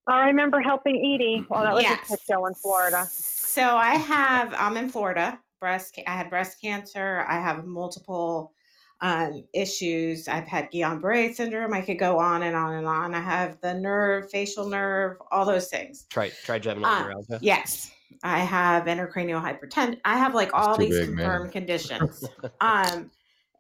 [0.07, 1.45] I remember helping Edie.
[1.49, 2.07] Well, that was Yes.
[2.07, 3.07] a pit show in Florida.
[3.11, 4.55] So I have.
[4.57, 5.39] I'm in Florida.
[5.61, 5.99] Breast.
[6.07, 7.25] I had breast cancer.
[7.29, 8.53] I have multiple
[9.01, 10.29] um, issues.
[10.29, 11.73] I've had Guillain-Barré syndrome.
[11.75, 13.15] I could go on and on and on.
[13.15, 16.07] I have the nerve, facial nerve, all those things.
[16.11, 17.39] Try trigeminal neuralgia.
[17.43, 17.91] Yes,
[18.23, 20.01] I have intracranial hypertension.
[20.05, 21.17] I have like all these big, man.
[21.27, 22.25] confirmed conditions.
[22.61, 23.11] um,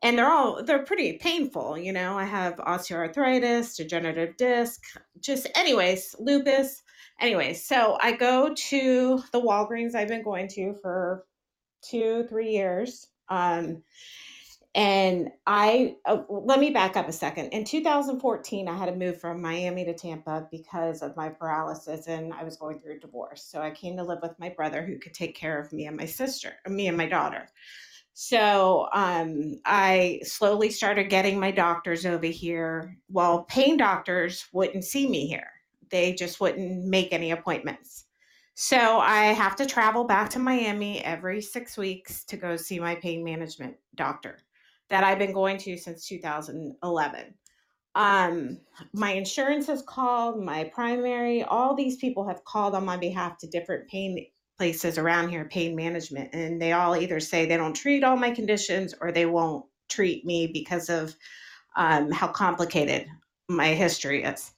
[0.02, 1.78] and they're all they're pretty painful.
[1.78, 4.82] You know, I have osteoarthritis, degenerative disc,
[5.20, 6.82] just anyways, lupus.
[7.20, 11.24] Anyways, so I go to the Walgreens I've been going to for
[11.82, 13.08] two, three years.
[13.28, 13.82] Um,
[14.76, 17.48] and I uh, let me back up a second.
[17.48, 22.34] In 2014, I had to move from Miami to Tampa because of my paralysis, and
[22.34, 23.42] I was going through a divorce.
[23.42, 25.96] So I came to live with my brother, who could take care of me and
[25.96, 27.48] my sister, me and my daughter.
[28.18, 32.96] So um, I slowly started getting my doctors over here.
[33.10, 35.50] Well, pain doctors wouldn't see me here;
[35.90, 38.06] they just wouldn't make any appointments.
[38.54, 42.94] So I have to travel back to Miami every six weeks to go see my
[42.94, 44.38] pain management doctor
[44.88, 47.34] that I've been going to since 2011.
[47.96, 48.60] Um,
[48.94, 53.46] my insurance has called, my primary, all these people have called on my behalf to
[53.46, 54.26] different pain
[54.56, 58.30] places around here, pain management, and they all either say they don't treat all my
[58.30, 61.14] conditions or they won't treat me because of
[61.76, 63.06] um, how complicated
[63.48, 64.52] my history is.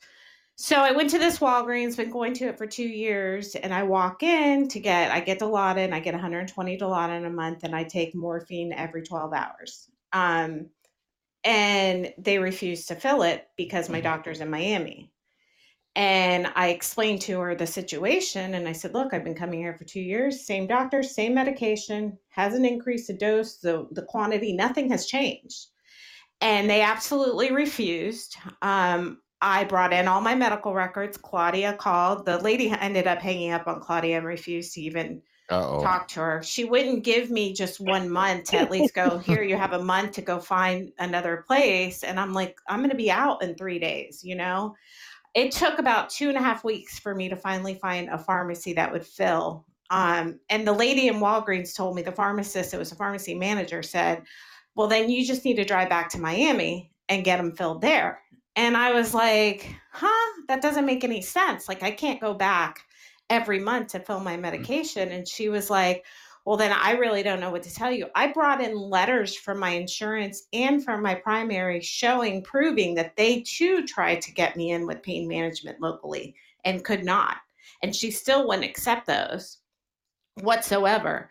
[0.60, 3.84] So I went to this Walgreens, been going to it for two years, and I
[3.84, 7.84] walk in to get, I get Dilaudid, I get 120 Dilaudid a month, and I
[7.84, 9.88] take morphine every 12 hours.
[10.12, 10.70] Um,
[11.44, 15.12] and they refuse to fill it because my doctor's in Miami.
[15.96, 19.74] And I explained to her the situation, and I said, "Look, I've been coming here
[19.74, 24.90] for two years, same doctor, same medication, hasn't increased the dose, the the quantity, nothing
[24.90, 25.66] has changed."
[26.40, 28.36] and they absolutely refused.
[28.62, 31.16] Um, I brought in all my medical records.
[31.16, 32.26] Claudia called.
[32.26, 35.82] The lady ended up hanging up on Claudia and refused to even Uh-oh.
[35.82, 36.42] talk to her.
[36.42, 39.82] She wouldn't give me just one month to at least go, here, you have a
[39.82, 42.02] month to go find another place.
[42.02, 44.74] And I'm like, I'm going to be out in three days, you know?
[45.38, 48.72] It took about two and a half weeks for me to finally find a pharmacy
[48.72, 49.64] that would fill.
[49.88, 53.80] Um, and the lady in Walgreens told me, the pharmacist, it was a pharmacy manager,
[53.84, 54.24] said,
[54.74, 58.20] well, then you just need to drive back to Miami and get them filled there.
[58.56, 61.68] And I was like, huh, that doesn't make any sense.
[61.68, 62.80] Like, I can't go back
[63.30, 65.12] every month to fill my medication.
[65.12, 66.04] And she was like,
[66.48, 68.06] well, then I really don't know what to tell you.
[68.14, 73.42] I brought in letters from my insurance and from my primary showing, proving that they
[73.42, 76.34] too tried to get me in with pain management locally
[76.64, 77.36] and could not.
[77.82, 79.58] And she still wouldn't accept those
[80.40, 81.30] whatsoever.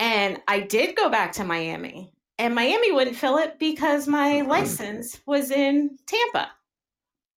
[0.00, 4.48] And I did go back to Miami, and Miami wouldn't fill it because my mm-hmm.
[4.48, 6.50] license was in Tampa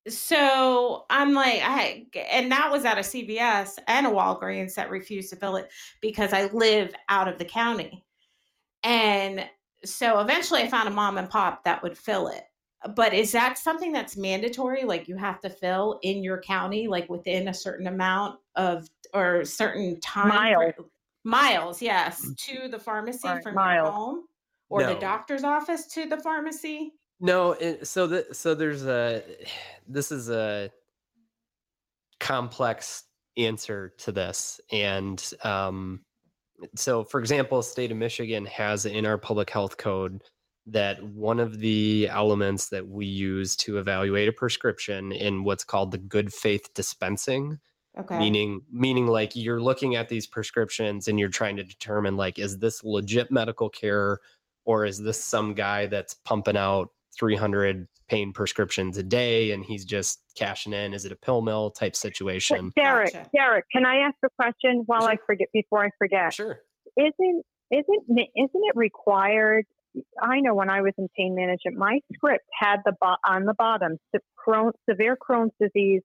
[0.10, 5.30] so I'm like, I and that was at a CVS and a Walgreens that refused
[5.32, 5.70] to fill it
[6.02, 8.06] because I live out of the county.
[8.84, 9.46] And
[9.86, 12.44] so eventually I found a mom and pop that would fill it.
[12.96, 14.84] But is that something that's mandatory?
[14.84, 19.44] Like you have to fill in your county, like within a certain amount of or
[19.44, 20.74] certain time Miles.
[21.24, 22.38] miles, yes, mm.
[22.38, 23.86] to the pharmacy Right, from miles.
[23.86, 24.24] your home
[24.70, 26.94] or the doctor's office to the pharmacy?
[27.20, 29.24] No, it, so the, so there's a
[29.88, 30.72] this is a
[32.20, 33.04] complex
[33.38, 36.02] answer to this, and um,
[36.76, 40.24] so for example, state of Michigan has in our public health code
[40.68, 45.92] that one of the elements that we use to evaluate a prescription in what's called
[45.92, 47.60] the good faith dispensing
[47.98, 48.18] Okay.
[48.20, 52.58] meaning meaning like you're looking at these prescriptions and you're trying to determine like is
[52.60, 54.20] this legit medical care
[54.66, 59.86] or is this some guy that's pumping out 300 pain prescriptions a day and he's
[59.86, 63.30] just cashing in is it a pill mill type situation Derek, Gotcha.
[63.36, 66.34] Derek, can I ask a question while I forget before I forget?
[66.34, 66.60] sure
[66.98, 69.66] Isn't isn't isn't it required?
[70.22, 73.54] I know when I was in pain management, my script had the bo- on the
[73.56, 76.02] bottom se- Crohn, severe Crohn's disease,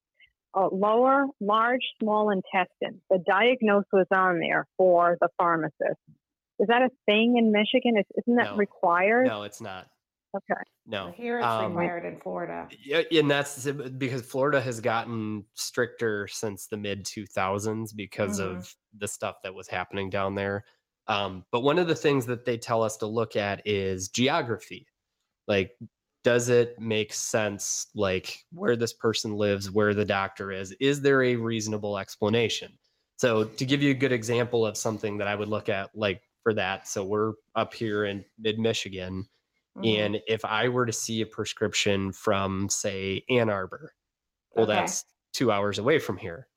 [0.54, 3.00] uh, lower, large, small intestine.
[3.10, 6.00] The diagnosis was on there for the pharmacist.
[6.58, 7.98] Is that a thing in Michigan?
[7.98, 8.56] Is, isn't that No.
[8.56, 9.26] required?
[9.26, 9.86] no it's not
[10.34, 10.60] Okay.
[10.86, 12.68] no Here it's Um, required in Florida.
[12.84, 13.66] Yeah, and that's
[13.98, 18.58] because Florida has gotten stricter since the mid 2000s because Mhm.
[18.58, 20.64] of the stuff that was happening down there.
[21.06, 24.86] Um, but one of the things that they tell us to look at is geography.
[25.48, 25.76] Like,
[26.24, 30.72] does it make sense, like where this person lives, where the doctor is?
[30.80, 32.78] Is there a reasonable explanation?
[33.18, 36.22] So, to give you a good example of something that I would look at, like
[36.42, 39.28] for that, so we're up here in mid Michigan.
[39.76, 39.98] Mhm.
[39.98, 43.94] And if I were to see a prescription from, say, Ann Arbor,
[44.54, 44.74] well, Okay.
[44.74, 46.48] that's two hours away from here.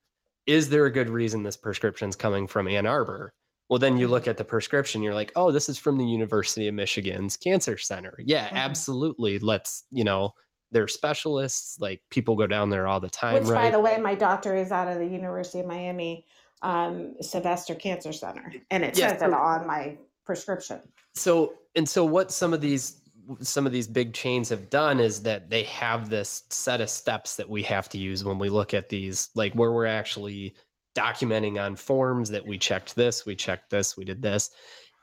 [0.45, 3.33] Is there a good reason this prescription's coming from Ann Arbor?
[3.69, 6.67] Well, then you look at the prescription, you're like, oh, this is from the University
[6.69, 8.15] of Michigan's Cancer Center.
[8.23, 8.53] Yeah, Mhm.
[8.53, 9.39] absolutely.
[9.39, 10.35] Let's, you know,
[10.71, 11.77] they're specialists.
[11.79, 14.71] Like people go down there all the time, Which, by the way, my doctor is
[14.71, 16.25] out of the University of Miami
[16.63, 19.09] um, Sylvester Cancer Center, and it Yeah.
[19.11, 20.81] says it on my prescription.
[21.13, 23.01] so and so what some of these
[23.41, 27.35] some of these big chains have done is that they have this set of steps
[27.35, 30.55] that we have to use when we look at these like where we're actually
[30.95, 34.49] documenting on forms that we checked this we checked this we did this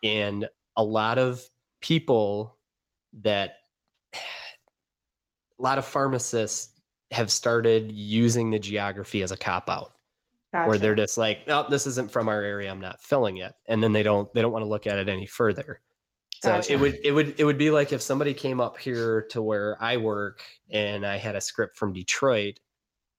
[0.02, 1.42] and a lot of
[1.80, 2.58] people
[3.22, 3.56] that
[4.14, 6.70] a lot of pharmacists
[7.10, 9.92] have started using the geography as a cop out
[10.66, 12.70] where they're just like, oh, this isn't from our area.
[12.70, 13.52] I'm not filling it.
[13.66, 15.80] And then they don't they don't want to look at it any further.
[16.44, 16.72] So Gotcha.
[16.74, 19.82] it would it would it would be like if somebody came up here to where
[19.82, 22.60] I work and I had a script from Detroit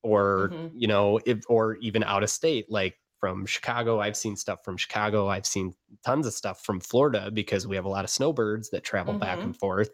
[0.03, 0.71] or Mhm.
[0.75, 3.99] you know, if or even out of state, like from Chicago.
[3.99, 5.27] I've seen stuff from Chicago.
[5.27, 5.73] I've seen
[6.05, 9.39] tons of stuff from Florida because we have a lot of snowbirds that travel back
[9.39, 9.43] Mhm.
[9.45, 9.89] and forth.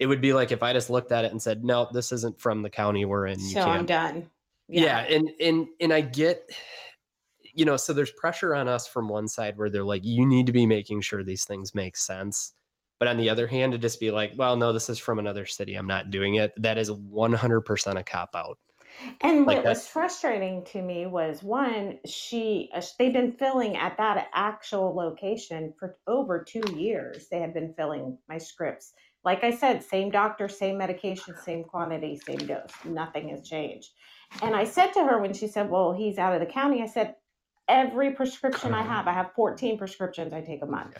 [0.00, 2.40] It would be like if I just looked at it and said, No, this isn't
[2.40, 3.38] from the county we're in.
[3.38, 4.28] You so I'm done.
[4.66, 5.00] yeah.
[5.08, 6.50] and and and i get
[7.52, 10.46] you know so there's pressure on us from one side where they're like you need
[10.46, 12.54] to be making sure these things make sense
[12.98, 15.46] but on the other hand to just be like well no this is from another
[15.46, 18.58] city i'm not doing it that is 100% a cop out
[19.20, 23.96] And Like what was frustrating to me was one, she uh, they've been filling at
[23.96, 27.28] that actual location for over two years.
[27.28, 28.92] They have been filling my scripts.
[29.24, 32.70] Like I said, same doctor, same medication, same quantity, same dose.
[32.84, 33.90] Nothing has changed.
[34.42, 36.86] And I said to her when she said, "Well, he's out of the county," I
[36.86, 37.16] said,
[37.68, 40.96] "Every prescription I have, I have 14 prescriptions I take a month.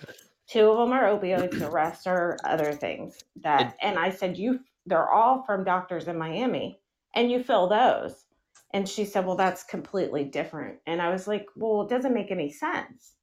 [0.46, 4.60] Two of them are opioids, the rest are other things that." And I said, "You
[4.86, 6.80] they're all from doctors in Miami,
[7.14, 8.26] and you fill those.
[8.72, 10.78] And she said, Well, that's completely different.
[10.86, 13.14] And I was like, Well, it doesn't make any sense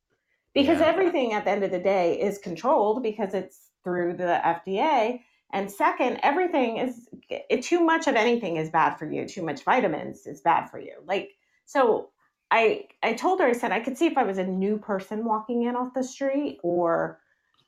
[0.53, 0.88] because Yeah.
[0.88, 5.22] everything at the end of the day is controlled because it's through the FDA.
[5.53, 9.28] And second, everything is it, too much of anything is bad for you.
[9.28, 10.95] Too much vitamins is bad for you.
[11.05, 11.32] Like
[11.65, 12.11] so,
[12.51, 15.25] I I told her I said I could see if I was a new person
[15.25, 17.19] walking in off the street or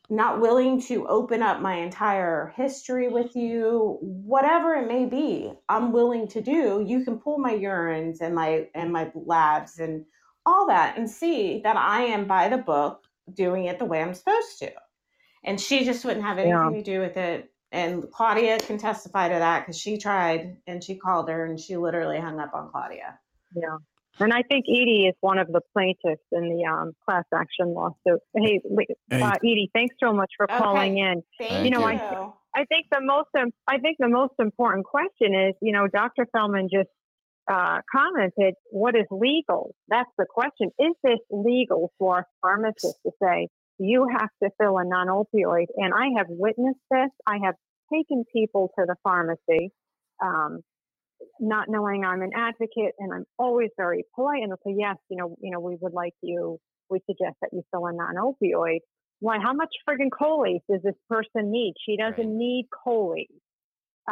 [0.10, 5.92] not willing to open up my entire history with you, whatever it may be, I'm
[5.92, 6.84] willing to do.
[6.88, 10.06] You can pull my urines and my and my labs and
[10.46, 13.02] all that and see that I am by the book
[13.34, 14.72] doing it the way I'm supposed to.
[15.46, 16.74] And she just wouldn't have anything Yeah.
[16.74, 17.52] to do with it.
[17.72, 21.78] And Claudia can testify to that because she tried and she called her and she
[21.78, 23.20] literally hung up on Claudia.
[23.56, 23.78] Yeah.
[24.20, 28.20] And I think Edie is one of the plaintiffs in the um, class action lawsuit.
[28.36, 29.22] Hey, li- Hey.
[29.22, 31.24] uh, Edie, thanks so much for calling in.
[31.40, 31.86] Thank You know, you.
[31.86, 33.30] I- I think the most
[33.68, 36.28] I think the most important question is, you know, Dr.
[36.32, 36.90] Feldman just
[37.52, 39.74] uh, commented, what is legal?
[39.88, 40.70] That's the question.
[40.80, 43.48] Is this legal for a pharmacist to say
[43.80, 45.66] you have to fill a non-opioid?
[45.78, 47.10] And I have witnessed this.
[47.26, 47.56] I have
[47.92, 49.72] taken people to the pharmacy,
[50.24, 50.60] um,
[51.40, 55.18] not knowing I'm an advocate, and I'm always very polite, and they'll say, yes, you
[55.18, 56.60] know, you know, we would like you.
[56.90, 58.80] We suggest that you fill a non-opioid.
[59.20, 59.40] Why?
[59.40, 61.74] How much friggin' Colace does this person need?
[61.86, 62.28] She doesn't Right.
[62.28, 63.28] need Colace.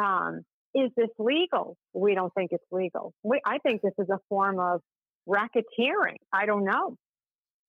[0.00, 0.40] Um,
[0.74, 1.76] is this legal?
[1.92, 3.12] We don't think it's legal.
[3.22, 4.80] We, I think this is a form of
[5.28, 6.16] racketeering.
[6.32, 6.96] I don't know.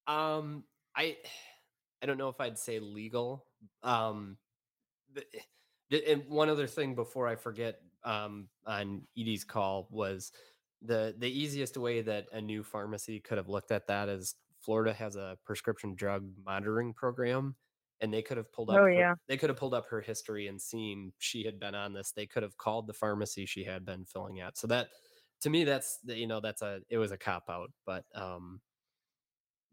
[0.08, 0.64] Um,
[0.96, 1.18] I
[2.02, 3.46] I don't know if I'd say legal.
[3.84, 4.38] Um,
[5.14, 5.26] but,
[5.92, 10.32] eh, and one other thing before I forget, um, on Edie's call was
[10.82, 14.94] the the easiest way that a new pharmacy could have looked at that is Florida
[14.94, 17.56] has a prescription drug monitoring program,
[18.02, 18.78] and they could have pulled up.
[18.78, 19.16] Oh, her- yeah.
[19.28, 22.12] they could have pulled up her history and seen she had been on this.
[22.12, 24.58] They could have called the pharmacy she had been filling at.
[24.58, 24.90] So that
[25.42, 28.62] to me, that's you know that's a it was a cop out, but um,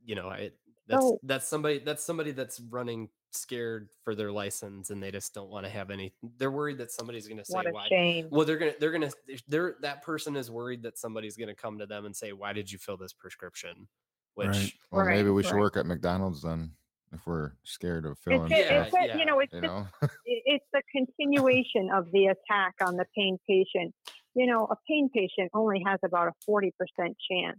[0.04, 0.50] you know, I
[0.91, 5.32] that's So- that's somebody that's somebody that's running scared for their license and they just
[5.32, 7.86] don't want to have any they're worried that somebody's going to say What a why
[7.88, 8.26] shame.
[8.30, 9.12] well they're going to they're going to
[9.47, 12.53] they're that person is worried that somebody's going to come to them and say why
[12.53, 13.86] did you fill this prescription
[14.34, 14.72] which Right.
[14.91, 16.72] Well, Right, maybe we should work at McDonald's then
[17.12, 18.51] if we're scared of filling.
[18.53, 19.16] It's, Yeah, it's that, yeah.
[19.16, 23.36] you know, it's You know, it- it's the continuation of the attack on the pain
[23.49, 23.93] patient.
[24.34, 27.59] You know, a pain patient only has about a 40% chance.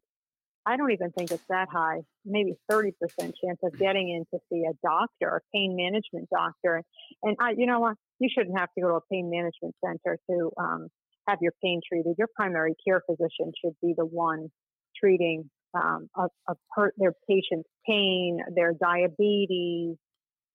[0.65, 4.63] I don't even think it's that high, maybe 30% chance of getting in to see
[4.69, 6.83] a doctor, a pain management doctor.
[7.23, 7.95] And I, you know what?
[8.19, 10.87] You shouldn't have to go to a pain management center to um,
[11.27, 12.15] have your pain treated.
[12.17, 14.49] Your primary care physician should be the one
[14.95, 19.95] treating um, a, a per, their patient's pain, their diabetes.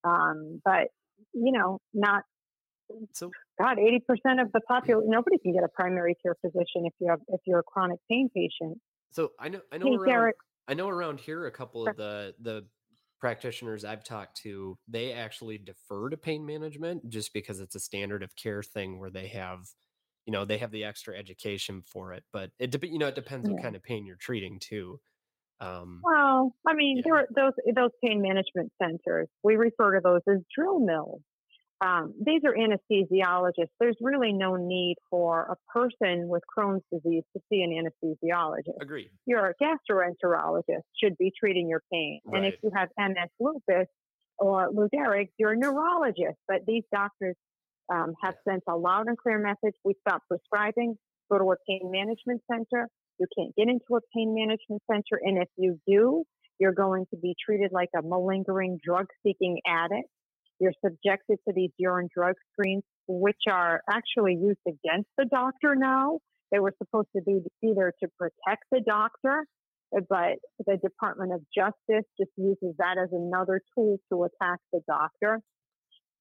[0.05, 0.89] Um, but,
[1.33, 2.23] you know, not
[3.13, 5.11] so God, eighty percent of the population.
[5.11, 8.29] Nobody can get a primary care physician if you have if you're a chronic pain
[8.35, 8.79] patient.
[9.11, 10.37] So i know i know Hey, around, Derek.
[10.69, 12.67] i know around here a couple of the the
[13.21, 18.23] practitioners i've talked to they actually defer to pain management just because it's a standard
[18.23, 19.67] of care thing where they have
[20.27, 23.15] you know they have the extra education for it but it dep- you know it
[23.15, 25.01] depends what kind of pain you're treating too
[25.61, 27.03] um Well, I mean, Yeah.
[27.05, 29.29] there are those those pain management centers.
[29.43, 31.23] We refer to those as drill mills.
[31.81, 33.69] Um, these are anesthesiologists.
[33.79, 38.81] There's really no need for a person with Crohn's disease to see an anesthesiologist.
[38.81, 43.89] agreed Your gastroenterologist should be treating your pain, and if you have MS lupus
[44.39, 46.39] or Lou Gehrig's, you're a neurologist.
[46.49, 47.37] But these doctors
[47.93, 50.97] um, have sent a loud and clear message: we stop prescribing.
[51.31, 52.89] Go to a pain management center.
[53.19, 56.25] You can't get into a pain management center, and if you do,
[56.59, 60.09] you're going to be treated like a malingering, drug-seeking addict.
[60.59, 66.19] You're subjected to these urine drug screens, which are actually used against the doctor now.
[66.51, 69.45] They were supposed to be either to protect the doctor,
[69.97, 74.81] uh, but the Department of Justice just uses that as another tool to attack the
[74.89, 75.41] doctor.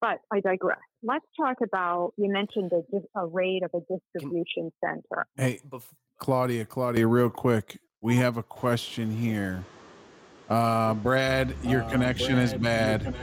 [0.01, 0.79] But I digress.
[1.03, 5.25] Let's talk about you mentioned a, dis- a raid of a distribution center.
[5.37, 7.79] Hey, bef- Claudia, Claudia, real quick.
[8.01, 9.63] We have a question here.
[10.49, 13.15] Uh, Brad, your connection is bad.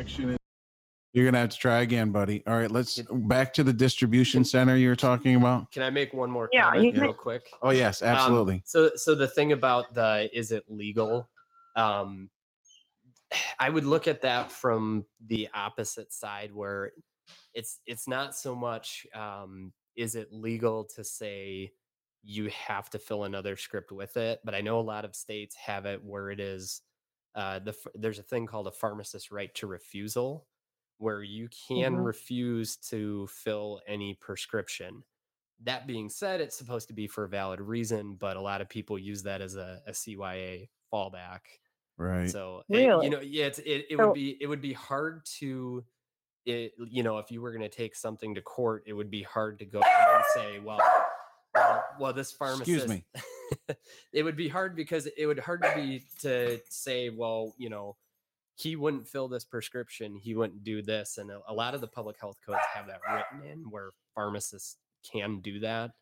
[1.13, 2.43] You're gonna have to try again, buddy.
[2.47, 5.71] All right, let's back to the distribution center you were talking about.
[5.71, 7.51] Can I make one more Yeah, comment you can- real quick?
[7.61, 8.63] Oh yes, Um, absolutely.
[8.65, 11.29] so so the thing about the is it legal?
[11.77, 12.31] Um
[13.59, 16.93] I would look at that from the opposite side where
[17.53, 21.73] it's it's not so much um is it legal to say
[22.23, 25.57] you have to fill another script with it, but I know a lot of states
[25.57, 26.81] have it where it is
[27.35, 30.47] uh the ph- there's a thing called a pharmacist right to refusal
[31.03, 32.05] where you can Mhm.
[32.05, 35.03] refuse to fill any prescription.
[35.65, 38.69] That being said, it's supposed to be for a valid reason, but a lot of
[38.69, 41.41] people use that as a, a CYA fallback.
[41.97, 42.31] Right.
[42.31, 45.25] So it- you know, yeah, it's, it, it So- would be it would be hard
[45.41, 45.85] to
[46.45, 49.23] it you know if you were going to take something to court, it would be
[49.23, 50.81] hard to go and say, well,
[51.55, 52.69] well, well this pharmacist.
[52.69, 53.05] Excuse me.
[54.13, 57.97] it would be hard because it would hard to be to say, well, you know,
[58.63, 61.89] he wouldn't fill this prescription, he wouldn't do this, and a, a lot of the
[61.89, 64.77] public health codes have that written in where pharmacists
[65.11, 65.93] can do that.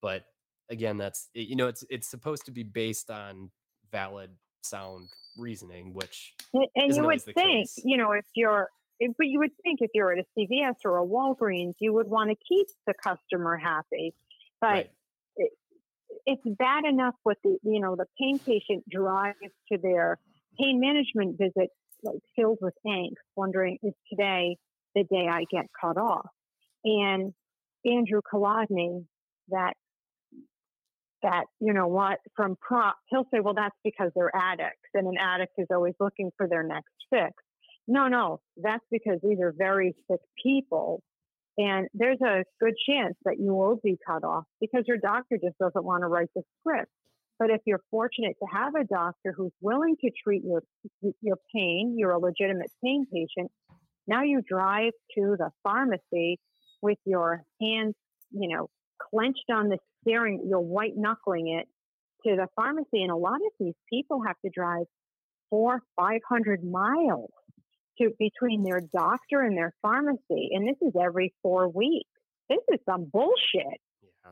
[0.00, 0.24] But
[0.70, 3.50] again, that's you know, it's it's supposed to be based on
[3.90, 4.30] valid,
[4.62, 7.80] sound reasoning, which And, and you would think, case.
[7.84, 8.68] you know, if you're,
[9.00, 12.08] if, but you would think if you're at a CVS or a Walgreens, you would
[12.08, 14.14] want to keep the customer happy.
[14.60, 14.90] But right.
[15.36, 15.52] it,
[16.26, 19.36] it's bad enough with the, you know, the pain patient drives
[19.72, 20.18] to their
[20.58, 21.70] pain management visit
[22.02, 24.56] like filled with angst, wondering is today
[24.94, 26.28] the day I get cut off?
[26.84, 27.32] And
[27.84, 29.04] Andrew Kolodny,
[29.48, 29.74] that
[31.22, 35.16] that you know what from PROP he'll say well that's because they're addicts and an
[35.18, 37.32] addict is always looking for their next fix
[37.88, 41.02] no no that's because these are very sick people
[41.56, 45.58] and there's a good chance that you will be cut off because your doctor just
[45.58, 46.90] doesn't want to write the script
[47.38, 50.62] but if you're fortunate to have a doctor who's willing to treat your
[51.20, 53.50] your pain you're a legitimate pain patient
[54.06, 56.38] now you drive to the pharmacy
[56.82, 57.94] with your hands
[58.30, 58.68] you know
[59.10, 61.68] clenched on the steering, you're white knuckling it
[62.28, 63.02] to the pharmacy.
[63.02, 64.86] And a lot of these people have to drive
[65.50, 67.30] four, 500 miles
[67.98, 70.50] to between their doctor and their pharmacy.
[70.52, 72.08] And this is every four weeks.
[72.48, 73.80] This is some bullshit.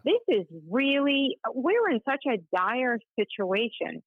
[0.04, 4.02] This is really, we're in such a dire situation.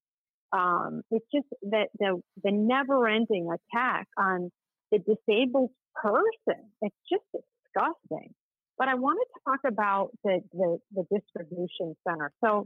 [0.51, 4.51] Um, it's just that the, the never ending attack on
[4.91, 6.71] the disabled person.
[6.81, 8.33] It's just disgusting.
[8.77, 12.31] But I wanted to talk about the, the, the distribution center.
[12.43, 12.65] So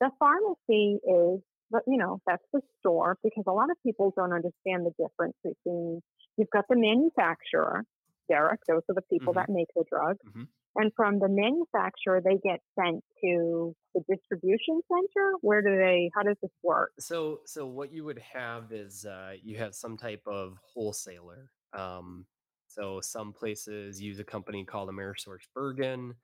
[0.00, 1.40] the pharmacy is,
[1.70, 5.34] but you know, that's the store because a lot of people don't understand the difference
[5.42, 6.02] between
[6.36, 7.84] you've got the manufacturer,
[8.28, 9.36] Derek, those are the people Mhm.
[9.36, 10.16] that make the drug.
[10.26, 10.48] Mhm.
[10.76, 15.34] And from the manufacturer, they get sent to the distribution center.
[15.40, 16.92] Where do they, how does this work?
[16.98, 21.50] So so what you would have is uh, you have some type of wholesaler.
[21.72, 22.26] Um,
[22.68, 26.14] so some places use a company called Amerisource Bergen.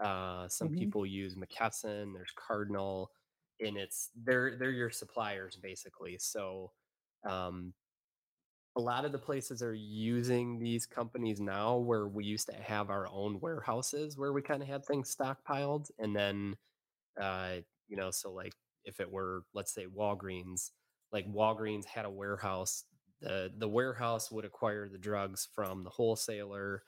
[0.00, 0.70] Uh, some Mhm.
[0.70, 2.12] people use McKesson.
[2.12, 3.12] There's Cardinal,
[3.60, 6.18] and it's they're they're your suppliers basically.
[6.18, 6.72] So
[7.28, 7.72] um,
[8.76, 12.90] a lot of the places are using these companies now where we used to have
[12.90, 16.54] our own warehouses where we kind of had things stockpiled and then
[17.20, 17.54] uh
[17.88, 18.52] you know so like
[18.84, 20.70] if it were let's say Walgreens
[21.10, 22.84] like Walgreens had a warehouse
[23.22, 26.82] the the warehouse would acquire the drugs from the wholesaler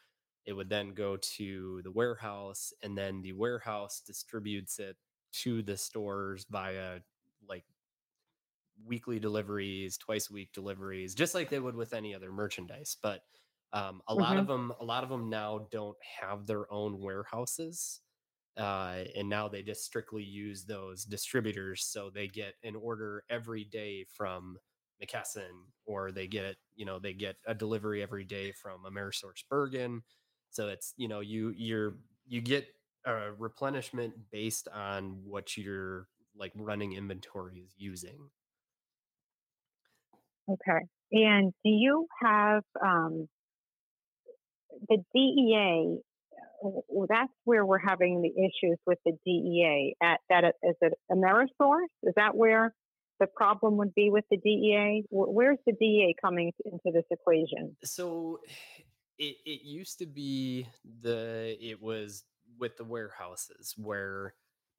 [0.45, 4.97] it would then go to the warehouse and then the warehouse distributes it
[5.33, 6.99] to the stores via
[7.49, 7.65] like
[8.85, 12.97] weekly deliveries, twice a week deliveries, just like they would with any other merchandise.
[13.03, 13.23] But
[13.73, 18.01] um, a lot of them, a lot of them now don't have their own warehouses,
[18.57, 21.85] uh, and now they just strictly use those distributors.
[21.85, 24.57] So they get an order every day from
[25.03, 25.51] McKesson,
[25.85, 30.03] or they get you know they get a delivery every day from Amerisource Bergen.
[30.51, 32.67] So it's you know you you're you get
[33.05, 38.31] a replenishment based on what your like running inventory is using.
[40.49, 40.87] Okay.
[41.13, 43.29] And do you have um,
[44.89, 45.99] the DEA?
[46.63, 49.95] Well, that's where we're having the issues with the DEA.
[50.03, 51.87] At that, is it Amerisource?
[52.03, 52.75] Is that where
[53.21, 55.05] the problem would be with the DEA?
[55.11, 57.77] Where's the DEA coming into this equation?
[57.85, 58.41] So
[59.19, 60.69] it it used to be
[61.03, 62.25] the it was
[62.59, 64.35] with the warehouses where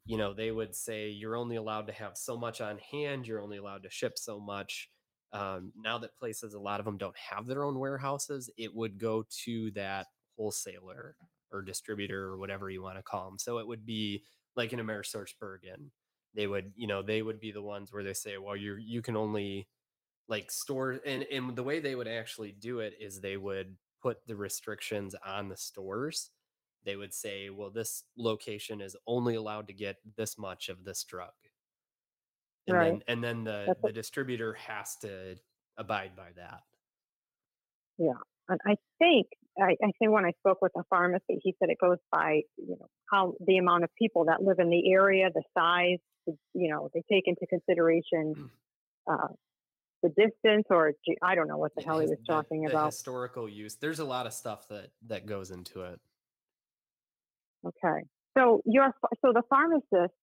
[0.05, 3.41] you know they would say you're only allowed to have so much on hand, you're
[3.41, 4.89] only allowed to ship so much.
[5.31, 8.97] Um, now that places, a lot of them don't have their own warehouses, it would
[8.97, 10.07] go to that
[10.37, 11.15] wholesaler
[11.51, 13.37] or distributor or whatever you want to call them.
[13.37, 14.23] So it would be
[14.55, 15.91] like an Amerisource Bergen.
[16.35, 19.01] They would, you know, they would be the ones where they say, well, you you
[19.01, 19.67] can only
[20.27, 24.25] like store and and the way they would actually do it is they would put
[24.27, 26.31] the restrictions on the stores.
[26.85, 31.03] They would say, well, this location is only allowed to get this much of this
[31.03, 31.33] drug.
[32.69, 32.81] And Right.
[32.81, 35.37] then and then the That's the distributor has to
[35.77, 36.63] abide by that.
[37.97, 38.13] Yeah,
[38.47, 39.27] and I think
[39.59, 42.77] I, I think when I spoke with the pharmacy, he said it goes by you
[42.79, 46.69] know how the amount of people that live in the area, the size, the, you
[46.69, 48.35] know, they take into consideration
[49.11, 49.29] uh,
[50.03, 50.93] the distance, or
[51.23, 52.85] I don't know what the hell he was the- talking the about.
[52.85, 53.75] historical use.
[53.75, 55.99] There's a lot of stuff that that goes into it.
[57.65, 58.05] Okay.
[58.37, 58.93] So your
[59.25, 60.13] so the pharmacist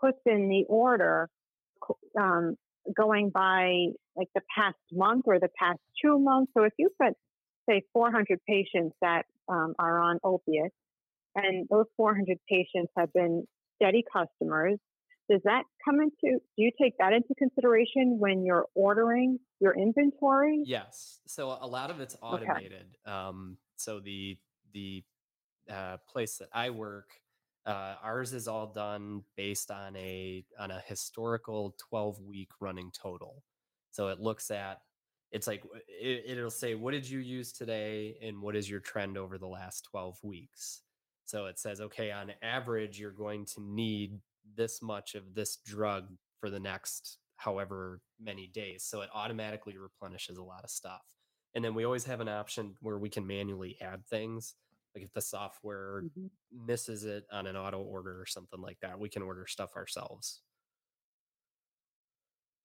[0.00, 1.28] puts in the order
[2.18, 2.56] um,
[2.96, 6.52] going by like the past month or the past two months.
[6.56, 7.12] So if you've got
[7.68, 10.74] say 400 patients that um, are on opiates,
[11.34, 14.78] and those 400 patients have been steady customers,
[15.30, 16.38] does that come into?
[16.38, 20.62] Do you take that into consideration when you're ordering your inventory?
[20.64, 21.20] Yes.
[21.26, 22.96] So a lot of it's automated.
[23.04, 24.38] Um, so the
[24.72, 25.04] the
[25.70, 27.10] uh, place that I work,
[27.68, 33.42] uh, ours is all done based on a on a historical 12 week running total.
[33.90, 34.80] So it looks at
[35.30, 39.18] it's like it, it'll say what did you use today and what is your trend
[39.18, 40.80] over the last 12 weeks.
[41.26, 44.18] So it says okay, on average you're going to need
[44.56, 46.06] this much of this drug
[46.40, 48.82] for the next however many days.
[48.82, 51.02] So it automatically replenishes a lot of stuff.
[51.54, 54.54] And then we always have an option where we can manually add things.
[54.98, 56.30] Like if the software Mhm.
[56.50, 60.42] misses it on an auto order or something like that, we can order stuff ourselves.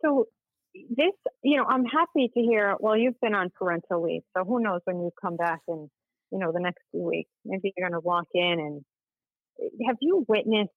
[0.02, 0.30] So
[0.74, 1.14] this,
[1.44, 2.76] you know, I'm happy to hear.
[2.80, 5.92] Well, you've been on parental leave, so who knows when you come back in,
[6.32, 7.30] you know, the next few weeks.
[7.46, 8.86] Maybe you're going to walk in and
[9.86, 10.72] have you witnessed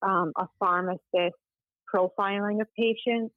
[0.00, 1.36] um, a pharmacist
[1.94, 3.32] profiling a patient?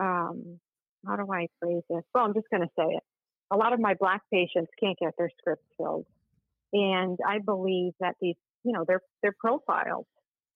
[0.00, 0.60] Um,
[1.06, 2.02] how do I phrase this?
[2.14, 3.02] Well, I'm just going to say it.
[3.50, 6.06] A lot of my black patients can't get their scripts filled,
[6.72, 10.06] and I believe that these, you know, they're they're profiled.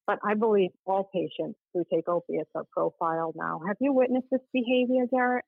[0.06, 3.60] But I believe all patients who take opiates are profiled now.
[3.66, 5.44] Have you witnessed this behavior, Derek?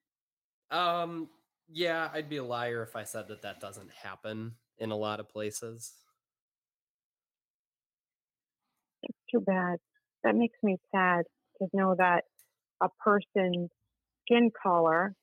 [0.71, 1.29] Um,
[1.71, 5.21] yeah, I'd be a liar if I said that that doesn't happen in a lot
[5.21, 5.93] of places.
[9.03, 9.79] It's too bad.
[10.25, 11.25] That makes me sad
[11.59, 12.25] to know that
[12.83, 13.71] a person's
[14.25, 15.15] skin color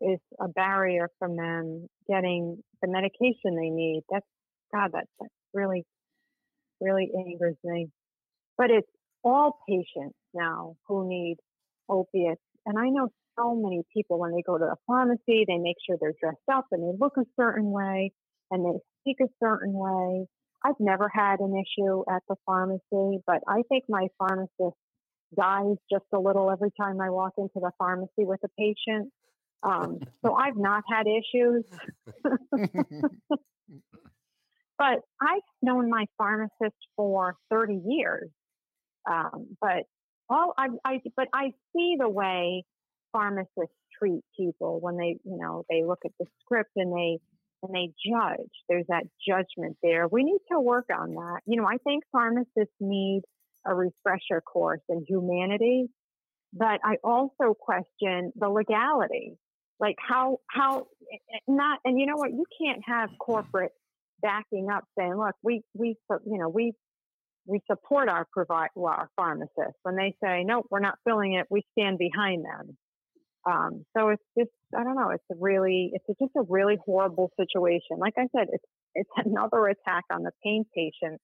[0.00, 4.02] is a barrier from them getting the medication they need.
[4.10, 4.26] That's
[4.72, 4.90] God.
[4.92, 5.84] That that really,
[6.80, 7.88] really angers me.
[8.56, 8.88] But it's
[9.24, 11.36] all patients now who need
[11.88, 13.08] opiates, and I know
[13.38, 16.66] so many people when they go to the pharmacy, they make sure they're dressed up
[16.72, 18.12] and they look a certain way
[18.50, 20.26] and they speak a certain way.
[20.64, 24.76] I've never had an issue at the pharmacy, but I think my pharmacist
[25.36, 29.12] dies just a little every time I walk into the pharmacy with a patient.
[29.62, 31.64] Um, so I've not had issues.
[34.78, 38.30] but I've known my pharmacist for 30 years.
[39.10, 39.84] Um, but
[40.30, 42.64] all I, I, but I see the way
[43.12, 47.18] pharmacists treat people when they, you know, they look at the script and they,
[47.62, 48.50] and they judge.
[48.68, 50.06] There's that judgment there.
[50.06, 51.40] We need to work on that.
[51.46, 53.22] You know, I think pharmacists need
[53.66, 55.88] a refresher course in humanity,
[56.52, 59.36] but I also question the legality.
[59.80, 60.86] Like how, how
[61.48, 62.30] not, and you know what?
[62.30, 63.72] You can't have corporate
[64.22, 65.96] backing up saying, look, we, we,
[66.26, 66.72] you know, we,
[67.46, 69.78] we support our provide well, our pharmacists.
[69.82, 72.76] When they say, no, we're not filling it, we stand behind them.
[73.46, 77.30] Um, so it's just, I don't know, it's a really, it's just a really horrible
[77.40, 77.98] situation.
[77.98, 78.64] Like I said, it's,
[78.94, 81.20] it's another attack on the pain patient.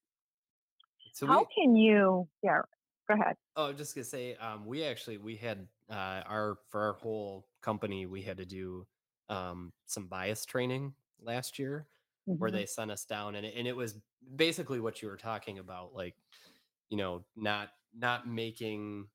[1.12, 2.62] So How we, can you, yeah,
[3.08, 3.36] go ahead.
[3.56, 7.46] Oh, I'm just gonna say, um, we actually we had uh, our for our whole
[7.62, 8.86] company we had to do
[9.28, 11.86] um, some bias training last year
[12.38, 12.50] where Mhm.
[12.50, 14.00] they sent us down and it, and it was
[14.36, 16.16] basically what you were talking about, like
[16.90, 19.08] you know, not not making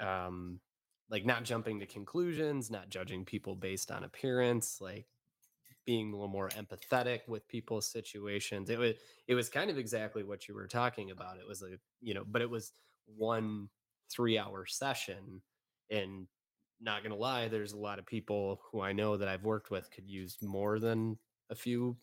[0.00, 0.60] um
[1.10, 5.08] like not jumping to conclusions, not judging people based on appearance, like
[5.86, 8.70] being a little more empathetic with people's situations.
[8.70, 11.38] It was it was kind of exactly what you were talking about.
[11.38, 12.72] It was a you know, but it was
[13.06, 13.70] one
[14.10, 15.42] three hour session,
[15.90, 16.28] and
[16.80, 19.90] not gonna lie, there's a lot of people who I know that I've worked with
[19.90, 21.18] could use more than
[21.50, 21.98] a few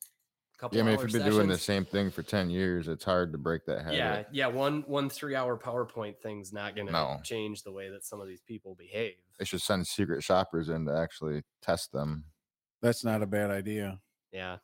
[0.57, 0.77] couple.
[0.77, 3.31] Yeah, I mean, if you've been doing the same thing for 10 years, it's hard
[3.31, 3.95] to break that habit.
[3.97, 4.47] Yeah, yeah.
[4.47, 7.19] One one three hour PowerPoint thing's not gonna No.
[7.23, 9.15] change the way that some of these people behave.
[9.39, 12.25] They should send secret shoppers in to actually test them.
[12.81, 13.99] That's not a bad idea.
[14.31, 14.57] Yeah.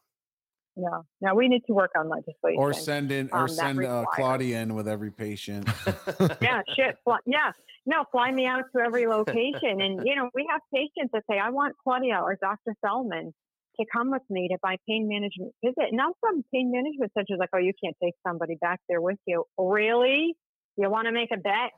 [0.78, 2.58] No, no, we need to work on legislation.
[2.58, 5.68] Or send in, or um, send uh, Claudia in with every patient.
[6.42, 6.98] yeah, shit.
[7.04, 7.52] Fly, yeah,
[7.86, 9.82] no, fly me out to every location.
[9.82, 12.76] And, you know, we have patients that say, I want Claudia or Dr.
[12.82, 13.34] Feldman
[13.82, 15.92] to come with me to my pain management visit.
[15.92, 19.46] Now some pain management centers like, oh, you can't take somebody back there with you.
[19.58, 20.36] Really?
[20.78, 21.72] You want to make a bet?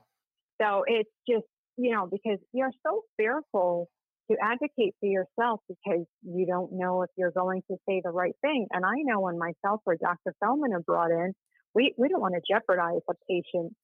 [0.62, 1.45] So it's just,
[1.78, 3.89] you know, because you're so fearful
[4.32, 8.36] to advocate for yourself because you don't know if you're going to say the right
[8.41, 8.68] thing.
[8.72, 10.34] And I know when myself or Dr.
[10.39, 11.34] Feldman are brought in,
[11.76, 13.76] we, we don't want to jeopardize a patient's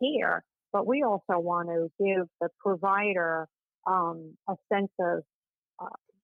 [0.00, 3.46] care, but we also want to give the provider
[3.86, 5.22] um, a sense of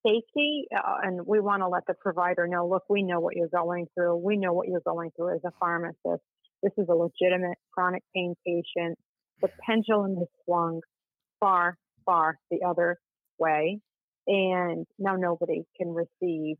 [0.06, 3.48] safety, uh, and we want to let the provider know, look, we know what you're
[3.48, 4.16] going through.
[4.16, 6.22] We know what you're going through as a pharmacist.
[6.62, 8.98] This is a legitimate chronic pain patient.
[9.40, 10.80] The pendulum has swung
[11.40, 12.98] far, far the other
[13.38, 13.80] way,
[14.26, 16.56] and now nobody can receive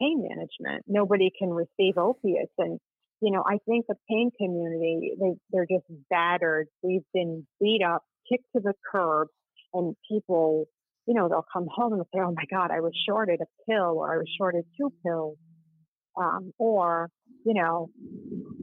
[0.00, 0.84] pain management.
[0.86, 2.78] Nobody can receive opiates, and
[3.20, 6.68] you know, I think the pain community, they, they're just battered.
[6.82, 9.28] We've been beat up, kicked to the curb,
[9.72, 10.66] and people,
[11.06, 13.98] you know, they'll come home and say, oh my God, I was shorted a pill
[13.98, 15.36] or I was shorted two pills.
[16.16, 17.10] Um, or,
[17.44, 17.90] you know,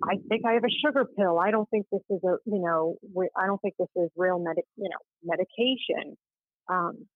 [0.03, 1.37] I think I have a sugar pill.
[1.37, 2.95] I don't think this is a, you know,
[3.37, 6.15] I don't think this is real medic, you know, medication.
[6.69, 7.07] Um,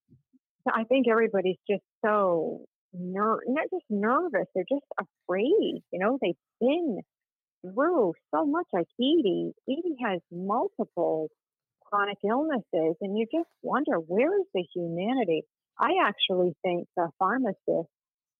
[0.68, 5.82] so I think everybody's just so ner- not just nervous, they're just afraid.
[5.92, 7.00] You know, they've been
[7.62, 9.52] through so much like Edie.
[9.70, 11.30] Edie has multiple
[11.96, 15.44] chronic illnesses, and you just wonder where is the humanity?
[15.80, 17.90] I actually think the pharmacist,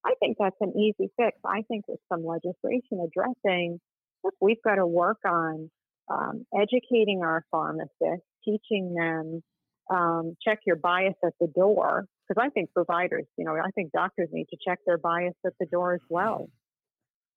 [0.06, 1.38] I think that's an easy fix.
[1.46, 3.80] I think with some legislation addressing,
[4.24, 5.70] look, we've got to work on
[6.12, 9.42] um, educating our pharmacists, teaching them,
[9.90, 12.06] um, check your bias at the door.
[12.28, 15.54] Because I think providers, you know, I think doctors need to check their bias at
[15.60, 16.50] the door as well.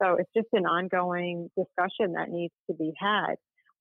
[0.02, 3.34] So it's just an ongoing discussion that needs to be had.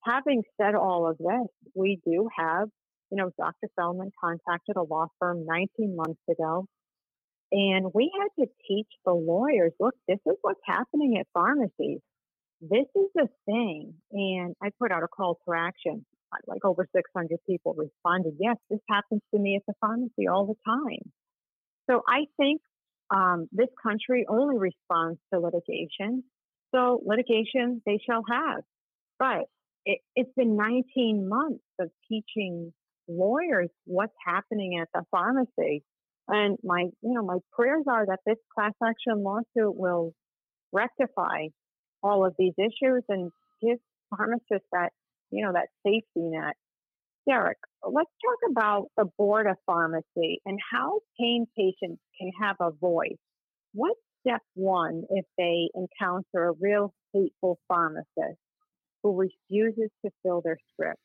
[0.04, 2.70] Having said all of this, we do have,
[3.12, 3.70] you know, Dr.
[3.76, 6.68] Feldman contacted a law firm 19 months ago,
[7.52, 12.00] and we had to teach the lawyers look, this is what's happening at pharmacies.
[12.60, 13.93] This is the thing.
[14.12, 16.06] And I put out a call to action.
[16.45, 20.56] Like over 600 people responded, yes, this happens to me at the pharmacy all the
[20.66, 21.12] time.
[21.89, 22.62] So I think
[23.10, 26.24] um, this country only responds to litigation.
[26.76, 28.64] So litigation they shall have.
[29.18, 29.45] But
[29.88, 32.74] it, it's been 19 months of teaching
[33.08, 35.82] lawyers what's happening at the pharmacy.
[36.28, 40.14] And my, you know, my prayers are that this class action lawsuit will
[40.74, 41.48] rectify
[42.04, 43.32] all of these issues and
[43.62, 43.78] give
[44.10, 44.90] pharmacists that,
[45.32, 46.56] you know, that safety net.
[47.26, 52.72] Derek, let's talk about the board of pharmacy and how pain patients can have a
[52.72, 53.18] voice.
[53.74, 58.38] What's step one if they encounter a real hateful pharmacist
[59.04, 61.00] who refuses to fill their script?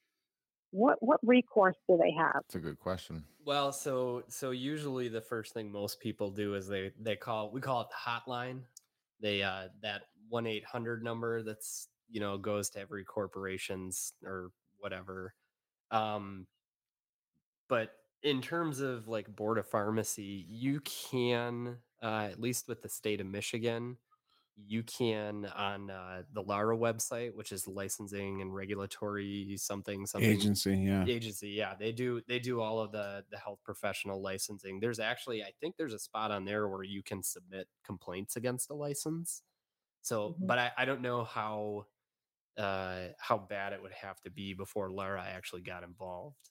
[0.70, 2.34] What what recourse do they have?
[2.34, 3.24] That's a good question.
[3.44, 7.60] Well, so so usually the first thing most people do is they they call we
[7.60, 8.60] call it the hotline.
[9.20, 14.50] They uh that one eight hundred number that's you know goes to every corporation's or
[14.78, 15.34] whatever
[15.92, 16.46] um,
[17.68, 17.90] but
[18.22, 23.20] in terms of like board of pharmacy, you can, uh, at least with the state
[23.20, 23.98] of Michigan,
[24.56, 30.76] you can on uh, the LARA website, which is licensing and regulatory something something agency.
[30.76, 31.50] Yeah, agency.
[31.50, 34.80] Yeah, they do they do all of the the health professional licensing.
[34.80, 38.70] There's actually I think there's a spot on there where you can submit complaints against
[38.70, 39.42] a license.
[40.02, 40.46] So, mm-hmm.
[40.46, 41.86] but I, I don't know how
[42.58, 46.50] uh, how bad it would have to be before LARA actually got involved.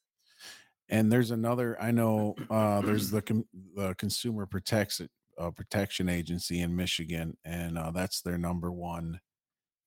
[0.90, 1.82] And there's another.
[1.82, 7.78] I know uh, there's the com- the Consumer Protection uh, Protection Agency in Michigan, and
[7.78, 9.20] uh, that's their number one.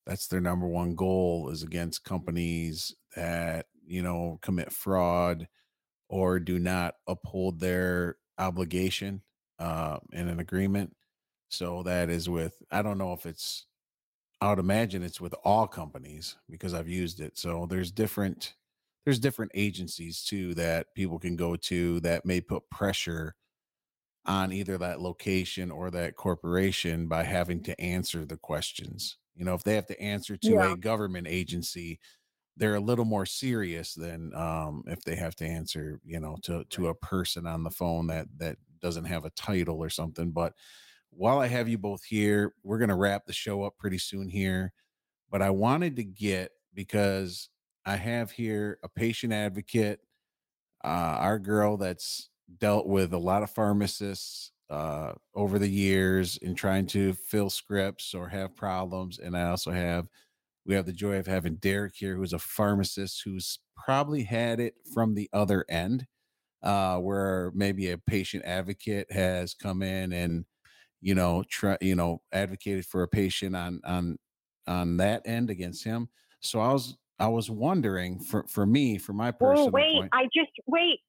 [0.07, 5.49] That's their number one goal is against companies that you know commit fraud
[6.09, 9.23] or do not uphold their obligation
[9.59, 10.95] uh, in an agreement.
[11.49, 13.67] So that is with I don't know if it's
[14.41, 17.39] I would imagine it's with all companies because I've used it.
[17.39, 18.55] So there's different
[19.05, 23.35] there's different agencies too that people can go to that may put pressure
[24.27, 29.19] on either that location or that corporation by having to answer the questions.
[29.37, 30.73] You know, if they have to answer to yeah.
[30.73, 31.99] a government agency,
[32.57, 36.65] they're a little more serious than um, if they have to answer, you know, to
[36.71, 40.31] to a person on the phone that that doesn't have a title or something.
[40.31, 40.55] But
[41.11, 44.29] while I have you both here, we're going to wrap the show up pretty soon
[44.29, 44.73] here.
[45.31, 47.49] But I wanted to get because
[47.87, 50.01] I have here a patient advocate,
[50.85, 56.55] uh, our girl that's dealt with a lot of pharmacists uh, over the years in
[56.55, 59.19] trying to fill scripts or have problems.
[59.19, 60.09] And I also have,
[60.67, 64.75] we have the joy of having Derek here, who's a pharmacist who's probably had it
[64.93, 66.07] from the other end,
[66.63, 70.45] uh, where maybe a patient advocate has come in and
[71.05, 74.19] you know, try, you know, advocated for a patient on on
[74.67, 76.09] on that end against him.
[76.41, 79.69] So I was I was wondering for for me, for my personal.
[79.69, 81.01] Oh wait, point, I just wait.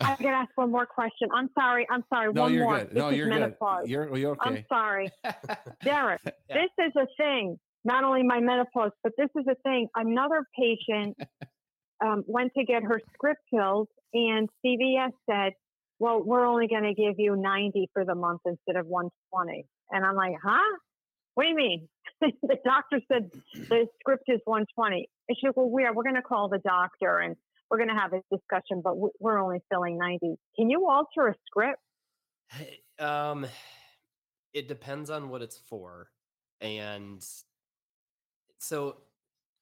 [0.00, 1.28] I, I gotta ask one more question.
[1.34, 1.86] I'm sorry.
[1.90, 2.32] I'm sorry.
[2.32, 2.78] No, one you're more.
[2.78, 2.88] good.
[2.90, 3.82] This No, you're menopause.
[3.82, 3.90] good.
[3.90, 4.40] You're, you're okay.
[4.50, 5.10] I'm sorry,
[5.84, 6.20] Derek.
[6.24, 6.30] Yeah.
[6.48, 7.58] This is a thing.
[7.84, 9.88] Not only my menopause, but this is a thing.
[9.94, 11.16] Another patient
[12.04, 15.52] um, went to get her script filled, and CVS said,
[15.98, 19.66] well, we're only going to give you 90 for the month instead of 120.
[19.90, 20.78] And I'm like, huh?
[21.34, 21.88] What do you mean?
[22.20, 25.08] the doctor said the script is 120.
[25.28, 27.36] And she goes, well, we're, we're going to call the doctor and
[27.70, 30.36] we're going to have a discussion, but we- we're only filling 90.
[30.56, 31.80] Can you alter a script?
[32.98, 33.46] Um,
[34.52, 36.10] it depends on what it's for,
[36.60, 37.24] and
[38.58, 38.96] so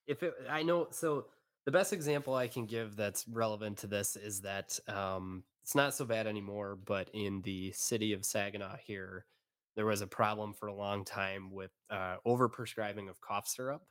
[0.06, 1.26] if it, I know, so
[1.64, 5.94] the best example I can give that's relevant to this is that um, it's not
[5.94, 9.26] so bad anymore, but in the city of Saginaw here,
[9.74, 13.82] there was a problem for a long time with uh, overprescribing of cough syrup.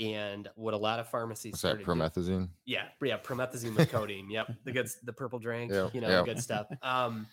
[0.00, 2.48] And what a lot of pharmacies Is that started doing- promethazine?
[2.64, 4.30] yeah, yeah, promethazine with codeine.
[4.30, 5.70] Yep, the good, the purple drink.
[5.70, 6.66] Yeah, you know, the good stuff.
[6.82, 7.26] Um,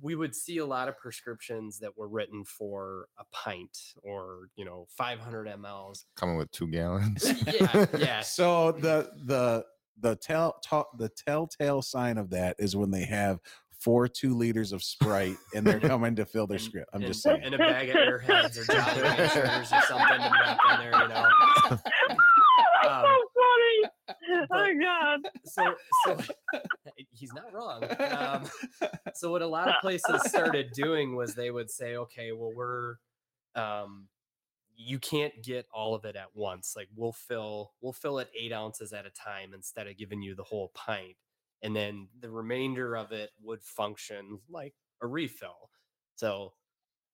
[0.00, 4.64] we would see a lot of prescriptions that were written for a pint or you
[4.64, 6.04] know 500 mLs.
[6.16, 7.24] Coming with two gallons.
[7.46, 8.20] Yeah, yeah.
[8.22, 9.64] So the the
[10.00, 13.38] the tell ta- the telltale sign of that is when they have
[13.80, 16.88] four two liters of Sprite and they're coming to fill their script.
[16.92, 17.42] I'm and- just saying.
[17.44, 21.02] and a bag of airheads or Jolly Ranchers or something to drop in there.
[21.02, 21.28] You know.
[22.82, 23.90] That's Um, so funny.
[24.40, 25.20] Oh, but- God.
[25.44, 25.74] so
[26.06, 26.34] so
[27.10, 27.84] he's not wrong.
[28.00, 28.48] Um,
[29.14, 32.96] so what a lot of places started doing was they would say, okay, well we're
[33.54, 34.06] um,
[34.76, 36.74] you can't get all of it at once.
[36.76, 40.34] Like we'll fill we'll fill it eight ounces at a time instead of giving you
[40.36, 41.16] the whole pint,
[41.62, 45.70] and then the remainder of it would function like a refill.
[46.16, 46.52] So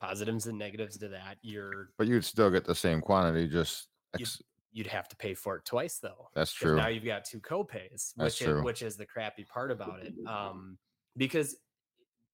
[0.00, 1.38] positives and negatives to that.
[1.42, 3.88] You're but you'd still get the same quantity, just
[4.18, 4.42] ex-
[4.72, 6.28] you'd have to pay for it twice though.
[6.34, 6.76] That's true.
[6.76, 10.14] Now you've got two copays, which is, which is the crappy part about it.
[10.26, 10.78] Um,
[11.16, 11.56] because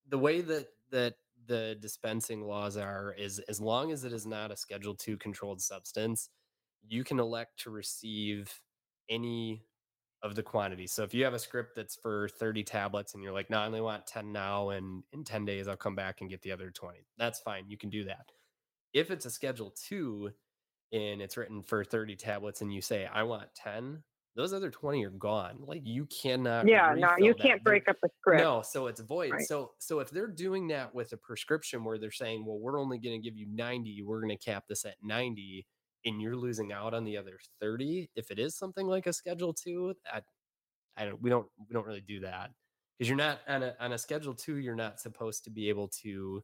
[0.08, 1.14] the way that that
[1.46, 5.60] the dispensing laws are is as long as it is not a Schedule Two controlled
[5.60, 6.30] substance,
[6.88, 8.60] you can elect to receive
[9.08, 9.64] any
[10.22, 10.86] of the quantity.
[10.86, 13.66] So if you have a script that's for 30 tablets and you're like, no, I
[13.66, 16.70] only want 10 now, and in 10 days I'll come back and get the other
[16.70, 17.06] 20.
[17.18, 17.64] That's fine.
[17.68, 18.30] You can do that.
[18.92, 20.32] If it's a Schedule Two
[20.92, 24.02] and it's written for 30 tablets and you say i want 10
[24.36, 27.42] those other 20 are gone like you cannot Yeah, no, you that.
[27.42, 28.40] can't break up a script.
[28.40, 29.46] no so it's void Right.
[29.46, 32.98] so so if they're doing that with a prescription where they're saying well we're only
[32.98, 35.66] going to give you 90 we're going to cap this at 90
[36.04, 39.52] and you're losing out on the other 30 if it is something like a schedule
[39.54, 40.20] 2 i,
[40.96, 42.50] I don't we don't we don't really do that.
[42.98, 45.88] Because you're not on a on a schedule 2 you're not supposed to be able
[46.02, 46.42] to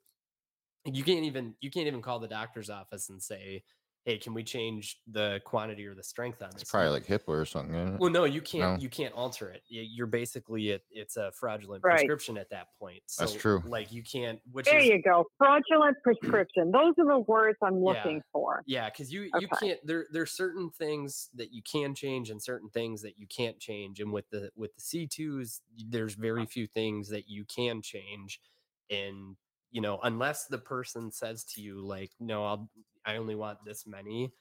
[0.87, 3.63] you can't even you can't even call the doctor's office and say
[4.07, 7.29] hey can we change the quantity or the strength on this it's probably like HIPAA
[7.29, 7.99] or something.
[7.99, 8.79] Well, no, you can't.
[8.79, 8.83] No?
[8.83, 9.63] You can't alter it.
[9.69, 11.97] You're basically it, it's a fraudulent Right.
[11.97, 13.03] prescription at that point.
[13.07, 13.63] So, That's true.
[13.67, 14.41] Like you can't.
[14.53, 15.27] Which There is you go.
[15.39, 16.71] Fraudulent prescription.
[16.71, 17.91] Those are the words I'm Yeah.
[17.93, 18.63] looking for.
[18.67, 19.79] yeah, because you you can't.
[19.85, 24.01] There there's certain things that you can change and certain things that you can't change.
[24.01, 26.51] And with the with the C twos, there's very uh-huh.
[26.51, 28.41] few things that you can change.
[28.89, 29.37] And
[29.73, 32.71] you know, unless the person says to you like, no, I'll
[33.07, 34.33] I only want this many.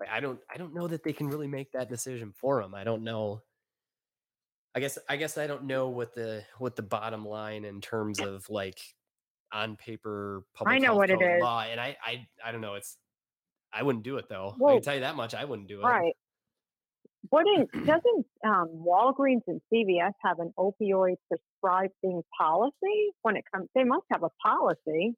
[0.00, 2.74] Like, I don't I don't know that they can really make that decision for them.
[2.74, 3.42] I don't know.
[4.74, 8.18] I guess I guess I don't know what the what the bottom line in terms
[8.20, 8.80] of like
[9.52, 11.40] on paper public I know what it is.
[11.40, 12.74] law, and I I I don't know.
[12.74, 12.96] It's
[13.72, 14.56] I wouldn't do it though.
[14.66, 15.34] I can tell you that much.
[15.34, 15.84] I wouldn't do it.
[15.84, 16.14] Right.
[17.30, 23.68] Wouldn't doesn't um, Walgreens and CVS have an opioid prescribing policy when it comes?
[23.74, 25.14] They must have a policy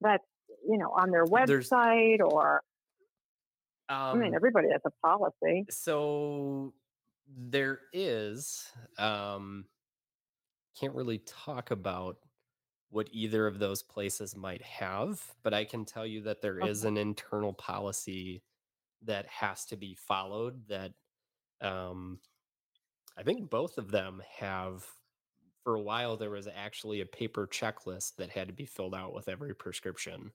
[0.00, 0.24] that's
[0.68, 2.62] you know on their There's- website or
[3.88, 5.66] I mean Um, everybody has a policy.
[5.70, 6.72] so
[7.36, 9.64] there is um
[10.78, 12.16] can't really talk about
[12.90, 16.84] what either of those places might have but i can tell you that there is
[16.84, 18.42] an internal policy
[19.02, 20.92] that has to be followed that
[21.60, 22.18] um
[23.16, 24.84] i think both of them have
[25.64, 29.14] for a while there was actually a paper checklist that had to be filled out
[29.14, 30.32] with every prescription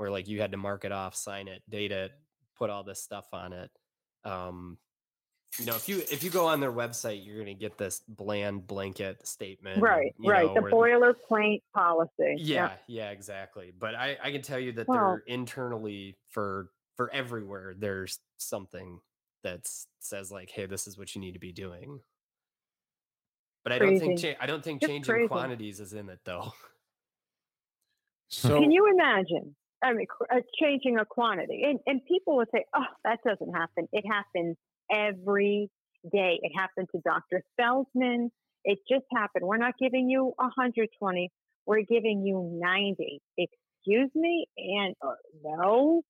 [0.00, 2.10] where like you had to mark it off sign it date it
[2.56, 3.70] put all this stuff on it
[4.24, 4.78] um
[5.58, 8.00] you know if you if you go on their website you're going to get this
[8.08, 10.46] bland blanket statement Right, you right.
[10.46, 12.36] know, The where boilerplate policy.
[12.38, 17.12] yeah yeah exactly but i i can tell you that Well- they're internally for for
[17.12, 19.00] everywhere there's something
[19.42, 22.00] that says like hey this is what you need to be doing
[23.64, 24.34] but i don't think Crazy.
[24.34, 25.28] cha- i don't think Just changing crazy.
[25.28, 26.52] quantities is in it though
[28.32, 29.56] So Can you imagine?
[29.82, 33.88] I mean, uh, changing a quantity, and and people would say, "Oh, that doesn't happen.
[33.92, 34.56] It happens
[34.92, 35.70] every
[36.12, 36.38] day.
[36.42, 37.42] It happened to Dr.
[37.56, 38.30] Feldman.
[38.64, 39.46] It just happened.
[39.46, 41.30] We're not giving you 120.
[41.66, 43.22] We're giving you 90.
[43.38, 44.46] Excuse me?
[44.58, 45.14] And uh,
[45.44, 46.02] no,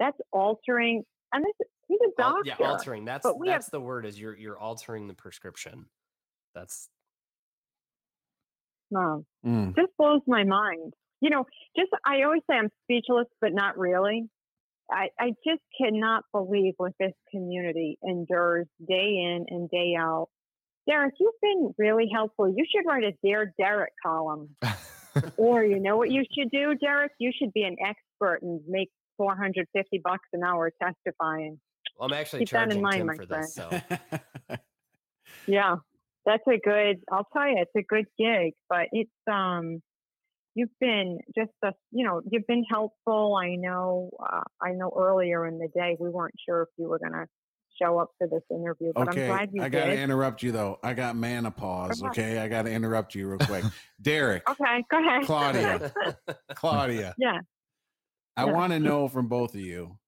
[0.00, 1.04] that's altering.
[1.32, 2.54] And this, he's a Al- doctor.
[2.60, 5.86] yeah altering that's but we that's have the word is you're you're altering the prescription
[6.54, 6.88] that's
[8.90, 9.74] No, Mm.
[9.74, 10.92] just blows my mind.
[11.22, 11.46] You know,
[11.76, 14.28] just I always say I'm speechless, but not really.
[14.90, 20.28] I, I just cannot believe what this community endures day in and day out.
[20.86, 22.48] Derek, you've been really helpful.
[22.48, 24.56] You should write a Dear Derek column.
[25.36, 27.12] or you know what you should do, Derek?
[27.18, 31.60] You should be an expert and make 450 bucks an hour testifying.
[31.98, 33.54] Well, I'm actually Keep that in charging mind, Tim my for this.
[33.54, 33.80] So
[35.46, 35.76] Yeah,
[36.24, 37.02] that's a good.
[37.10, 38.54] I'll tell you, it's a good gig.
[38.68, 39.82] But it's um,
[40.54, 43.36] you've been just a, you know, you've been helpful.
[43.42, 44.10] I know.
[44.20, 47.26] Uh, I know earlier in the day we weren't sure if you were gonna
[47.80, 50.00] show up for this interview, but Okay, I'm glad you I gotta did.
[50.00, 50.78] interrupt you though.
[50.82, 52.02] I got menopause.
[52.02, 52.08] Okay.
[52.08, 53.64] Okay, I gotta interrupt you real quick.
[54.00, 55.94] Derek, okay, go ahead, Claudia.
[56.54, 57.40] Claudia, yeah,
[58.36, 58.52] I Yeah.
[58.54, 59.98] want to know from both of you.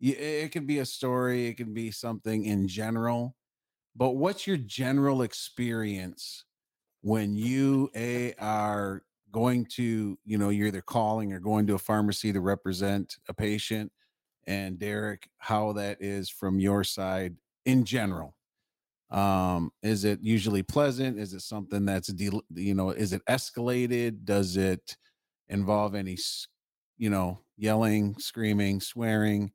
[0.00, 3.36] It could be a story, it could be something in general,
[3.96, 6.44] but what's your general experience
[7.02, 9.04] when you a are
[9.34, 13.34] going to, you know, you're either calling or going to a pharmacy to represent a
[13.34, 13.90] patient,
[14.46, 17.34] and Derek, how that is from your side
[17.66, 18.36] in general.
[19.10, 21.18] Um, is it usually pleasant?
[21.18, 24.24] Is it something that's de- you know, is it escalated?
[24.24, 24.96] Does it
[25.48, 26.16] involve any
[26.96, 29.50] you know, yelling, screaming, swearing?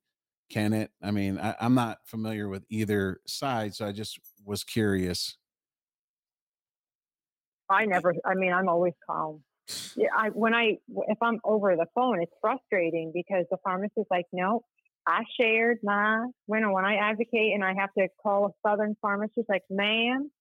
[0.50, 0.92] Can it?
[1.02, 5.38] I mean, I, I'm not familiar with either side, so I just was curious.
[7.70, 8.14] I never.
[8.26, 9.44] I mean, I'm always calm.
[9.96, 14.26] Yeah, I when I if I'm over the phone, it's frustrating because the pharmacist's like,
[14.32, 14.64] no,
[15.08, 16.26] I shared my.
[16.48, 20.32] Know, when I advocate and I have to call a southern pharmacist, like, ma'am,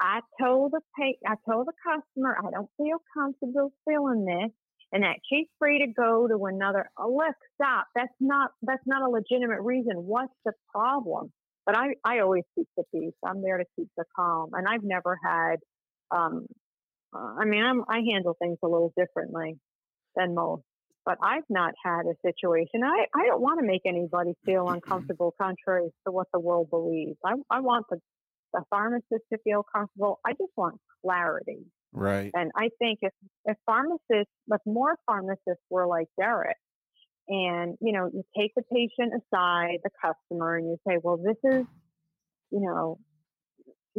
[0.00, 4.50] I told the pay, I told the customer I don't feel comfortable filling this,
[4.92, 6.88] and that she's free to go to another.
[6.96, 7.86] Oh, look, stop.
[7.94, 9.94] That's not that's not a legitimate reason.
[9.96, 11.32] What's the problem?
[11.66, 13.14] But I I always keep the peace.
[13.26, 15.56] I'm there to keep the calm, and I've never had.
[16.10, 16.46] Um,
[17.14, 19.58] uh, I mean, I'm, I handle things a little differently
[20.16, 20.62] than most,
[21.04, 22.82] but I've not had a situation.
[22.84, 27.16] I, I don't want to make anybody feel uncomfortable, contrary to what the world believes.
[27.24, 27.98] I, I want the,
[28.52, 30.20] the pharmacist to feel comfortable.
[30.26, 31.64] I just want clarity.
[31.92, 32.30] Right.
[32.34, 33.12] And I think if,
[33.46, 36.56] if pharmacists, if more pharmacists were like Derek,
[37.28, 41.36] and you know, you take the patient aside, the customer, and you say, well, this
[41.44, 41.66] is,
[42.50, 42.98] you know,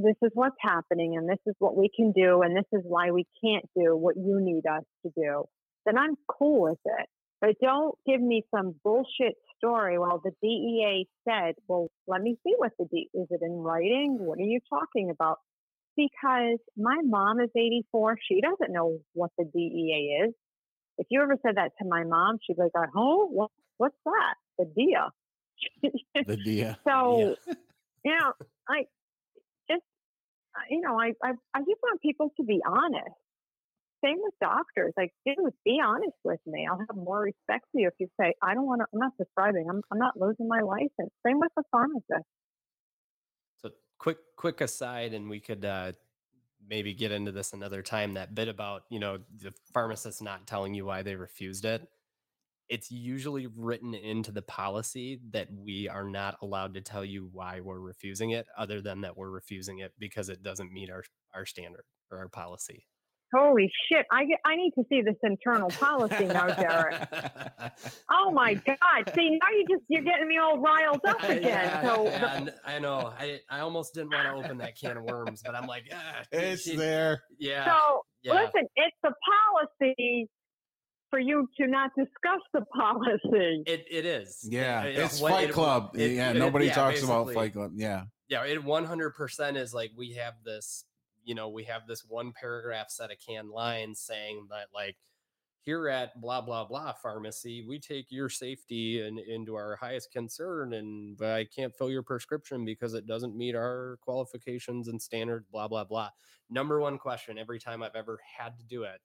[0.03, 3.11] this is what's happening, and this is what we can do, and this is why
[3.11, 5.43] we can't do what you need us to do,
[5.85, 7.07] then I'm cool with it.
[7.41, 9.97] But don't give me some bullshit story.
[9.97, 14.17] Well, the DEA said, well, let me see what the D is it in writing?
[14.19, 15.37] What are you talking about?
[15.95, 18.17] Because my mom is 84.
[18.27, 20.33] She doesn't know what the DEA is.
[20.97, 24.35] If you ever said that to my mom, she'd be like, oh, what, what's that?
[24.57, 25.93] The DEA.
[26.25, 26.75] The DEA.
[26.87, 27.35] So,
[28.03, 28.33] you know,
[28.69, 28.83] uh,
[30.69, 33.15] you know, I, I, I just want people to be honest.
[34.03, 34.93] Same with doctors.
[34.95, 36.67] Like, dude, be honest with me.
[36.69, 39.17] I'll have more respect for you if you say, I don't want to, I'm not
[39.17, 39.67] prescribing.
[39.69, 41.11] I'm, I'm not losing my license.
[41.25, 42.25] Same with the pharmacist.
[43.61, 45.91] So quick, quick aside, and we could uh,
[46.67, 48.13] maybe get into this another time.
[48.13, 51.87] That bit about you know the pharmacist not telling you why they refused it.
[52.69, 57.61] It's usually written into the policy that we are not allowed to tell you why
[57.61, 61.03] we're refusing it, other than that we're refusing it because it doesn't meet our
[61.33, 62.85] our standard or our policy.
[63.31, 64.07] Holy shit.
[64.11, 67.07] I get, I need to see this internal policy now, Derek.
[68.11, 69.13] Oh my God.
[69.15, 71.43] See, now you just, you're getting me all riled up again.
[71.43, 73.13] Yeah, so, yeah, n- I know.
[73.17, 76.23] I I almost didn't want to open that can of worms, but I'm like, ah,
[76.31, 77.21] It's she- there.
[77.39, 77.65] Yeah.
[77.65, 78.33] so yeah.
[78.33, 79.13] listen, it's the
[79.85, 80.27] policy
[81.09, 83.63] for you to not discuss the policy.
[83.65, 84.47] It it is.
[84.49, 85.91] Yeah, It- it's what- Fight it- Club.
[85.95, 87.31] it- yeah, it- nobody yeah, talks about.
[87.33, 87.71] Fight Club.
[87.75, 90.85] Yeah, Yeah, it 100% is like we have this,
[91.23, 94.97] you know, we have this one paragraph set of canned lines saying that like
[95.61, 100.73] here at blah blah blah pharmacy, we take your safety and into our highest concern
[100.73, 105.45] and but I can't fill your prescription because it doesn't meet our qualifications and standards
[105.51, 106.11] blah blah blah.
[106.49, 109.01] Number one question every time I've ever had to do it.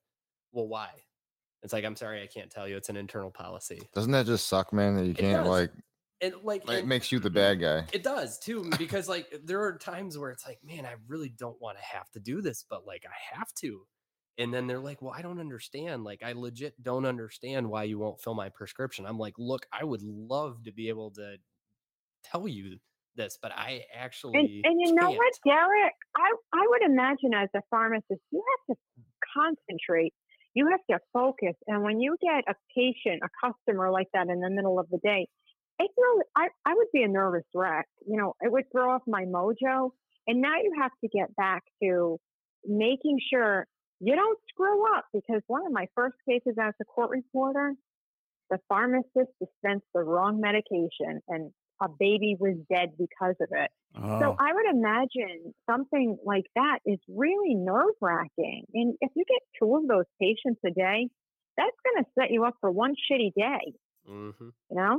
[0.52, 0.90] Well, why?
[1.64, 3.80] It's like I'm sorry I can't tell you it's an internal policy.
[3.94, 4.96] Doesn't that just suck, man?
[4.96, 5.48] That you can't does.
[5.48, 5.72] like,
[6.20, 7.36] it like like it makes you the mm-hmm.
[7.36, 7.86] bad guy.
[7.92, 11.60] it does too, because like there are times where it's like, man, I really don't
[11.60, 13.86] want to have to do this, but like I have to.
[14.36, 16.02] And then they're like, well, I don't understand.
[16.02, 19.06] Like, I legit don't understand why you won't fill my prescription.
[19.06, 21.36] I'm like, look, I would love to be able to
[22.24, 22.78] tell you
[23.14, 25.18] this, but I actually And, and you know can't.
[25.18, 25.94] what, Derek?
[26.16, 28.80] I, I would imagine as a pharmacist, you have to
[29.36, 30.12] concentrate.
[30.54, 31.54] You have to focus.
[31.66, 34.98] And when you get a patient, a customer like that in the middle of the
[34.98, 35.26] day,
[35.78, 37.86] it really, I, I would be a nervous wreck.
[38.06, 39.90] You know, it would throw off my mojo.
[40.26, 42.18] And now you have to get back to
[42.64, 43.66] making sure
[44.00, 47.74] you don't screw up because one of my first cases as a court reporter,
[48.50, 51.50] the pharmacist dispensed the wrong medication and
[51.84, 53.70] a baby was dead because of it.
[53.96, 58.64] So Oh, I would imagine something like that is really nerve wracking.
[58.74, 61.08] And if you get two of those patients a day,
[61.56, 63.72] that's going to set you up for one shitty day,
[64.10, 64.48] Mm-hmm.
[64.70, 64.98] you know?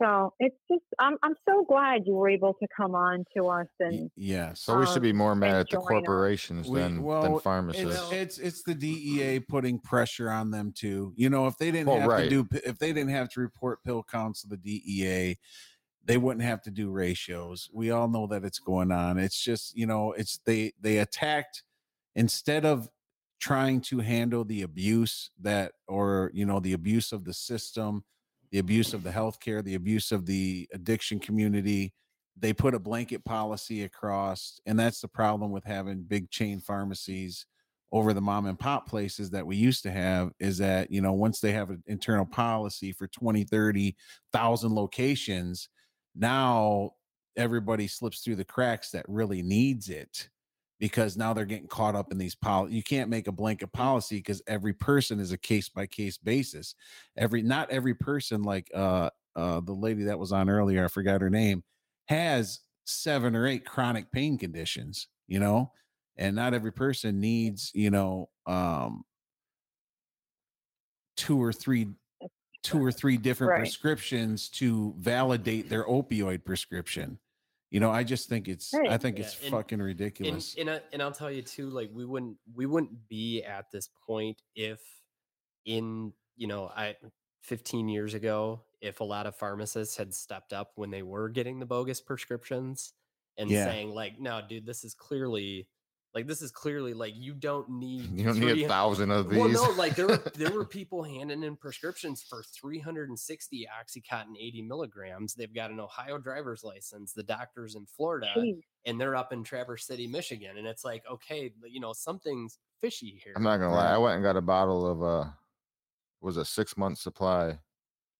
[0.00, 3.66] So it's just, I'm, I'm so glad you were able to come on to us
[3.80, 4.52] and yeah.
[4.54, 8.00] So we should be Um, more mad at the corporations We- than well, than pharmacists.
[8.12, 11.12] It's, it's it's the DEA putting pressure on them too.
[11.16, 12.30] You know, if they didn't Well, have right.
[12.30, 15.36] to do if they didn't have to report pill counts to the DEA,
[16.08, 17.68] they wouldn't have to do ratios.
[17.70, 19.18] We all know that it's going on.
[19.18, 21.62] It's just, you know, it's they they attacked
[22.16, 22.88] instead of
[23.40, 28.04] trying to handle the abuse that or you know the abuse of the system,
[28.50, 31.92] the abuse of the healthcare, the abuse of the addiction community,
[32.38, 37.44] they put a blanket policy across and that's the problem with having big chain pharmacies
[37.92, 41.12] over the mom and pop places that we used to have is that you know
[41.12, 45.68] once they have an internal policy for 20 30,000 locations
[46.14, 46.92] now
[47.36, 50.28] everybody slips through the cracks that really needs it
[50.80, 54.16] because now they're getting caught up in these pol you can't make a blanket policy
[54.16, 56.74] because every person is a case by case basis.
[57.16, 61.20] Every not every person like uh uh the lady that was on earlier i forgot
[61.20, 61.62] her name
[62.06, 65.70] has seven or eight chronic pain conditions you know?
[66.16, 69.04] And not every person needs you know um
[71.16, 71.88] two or three
[72.62, 73.58] two or three different Right.
[73.60, 77.18] prescriptions to validate their opioid prescription
[77.70, 80.70] you know i just think it's i think Yeah, it's and- fucking And ridiculous and,
[80.70, 84.40] I, and I'll tell you too, like we wouldn't we wouldn't be at this point
[84.56, 84.80] if
[85.66, 86.96] in you know I
[87.42, 91.58] 15 years ago if a lot of pharmacists had stepped up when they were getting
[91.58, 92.92] the bogus prescriptions
[93.36, 93.64] and Yeah.
[93.66, 95.68] saying like no dude this is clearly
[96.18, 99.38] like this is clearly like you don't need You don't need a thousand of these.
[99.38, 104.62] well, no, like there were there were people handing in prescriptions for 360 oxycontin 80
[104.62, 105.34] milligrams.
[105.34, 107.12] They've got an Ohio driver's license.
[107.12, 108.60] The doctors in Florida, Jeez.
[108.84, 110.58] and they're up in Traverse City, Michigan.
[110.58, 113.34] And it's like, okay, you know, something's fishy here.
[113.36, 113.92] I'm not gonna lie.
[113.94, 115.30] I went and got a bottle of uh
[116.20, 117.56] was a six month supply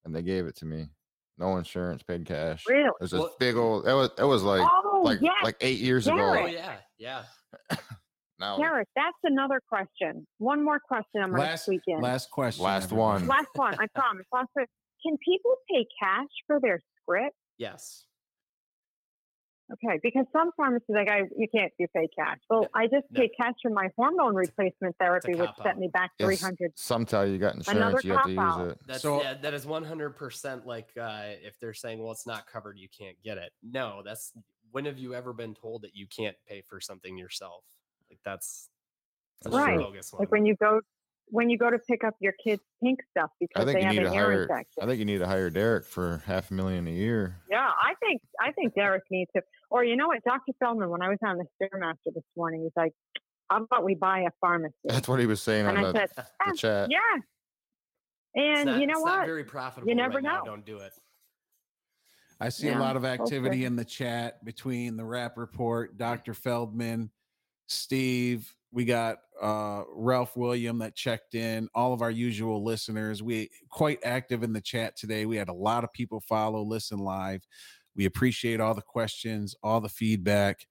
[0.04, 0.88] and they gave it to me.
[1.36, 2.64] No insurance, paid cash.
[2.68, 2.84] Really?
[2.86, 5.34] It was a Well- big old it was it was like oh, like yes.
[5.42, 6.44] like eight years Oh Garrett.
[6.44, 6.52] ago.
[6.52, 7.22] yeah, yeah.
[8.40, 10.24] Now Garrett, that's another question.
[10.38, 12.02] One more question I'm going last weekend.
[12.02, 13.26] last question Last one.
[13.26, 14.26] Last one, I promise.
[14.32, 14.66] Last one.
[15.04, 17.34] Can people pay cash for their script?
[17.58, 18.04] Yes.
[19.70, 22.38] Okay, because some pharmacies like I, you can't you pay cash.
[22.48, 23.20] Well, No, I just no.
[23.20, 25.62] paid cash for my hormone replacement therapy, which cop-out.
[25.66, 26.72] sent me back Yes, three hundred.
[26.76, 28.68] Some tell you got insurance, Another you have to use cop-out.
[28.70, 28.78] it.
[28.86, 32.78] That's So- yeah, that is 100% like uh, if they're saying, well, it's not covered,
[32.78, 33.52] you can't get it.
[33.62, 34.32] No, that's
[34.72, 37.64] when have you ever been told that you can't pay for something yourself?
[38.10, 38.68] Like that's,
[39.42, 39.78] that's Right.
[39.78, 40.20] bogus one.
[40.20, 40.80] Like when you go
[41.30, 43.80] when you go to pick up your kids' pink stuff because I because think they
[43.80, 44.82] you have need an to hire infection.
[44.82, 47.36] I think you need to hire Derek for half a million a year.
[47.50, 49.42] Yeah, I think I think Derek needs to.
[49.70, 50.52] Or you know what, Dr.
[50.58, 52.92] Feldman, when I was on the Stairmaster this morning, he's like,
[53.50, 55.98] "How about we buy a pharmacy?" That's what he was saying and on I the,
[55.98, 56.90] said, the "Ah, chat.
[56.90, 56.98] "Yeah."
[58.34, 59.26] And not- you know it's not what?
[59.26, 59.88] very profitable.
[59.90, 60.38] You never right now.
[60.38, 60.44] know.
[60.46, 60.92] Don't do it.
[62.40, 63.64] I see Yeah, a lot of activity hopefully.
[63.64, 66.34] in the chat between the rap report, Dr.
[66.34, 67.10] Feldman,
[67.66, 68.54] Steve.
[68.70, 71.68] We got uh, Ralph William that checked in.
[71.74, 73.22] All of our usual listeners.
[73.22, 75.24] We quite active in the chat today.
[75.26, 77.46] We had a lot of people follow, listen live.
[77.96, 80.66] We appreciate all the questions, all the feedback.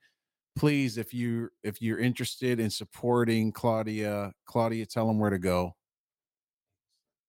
[0.55, 5.75] Please, if you if you're interested in supporting Claudia, Claudia, tell them where to go.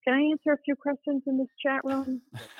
[0.05, 2.21] Can I answer a few questions in this chat room?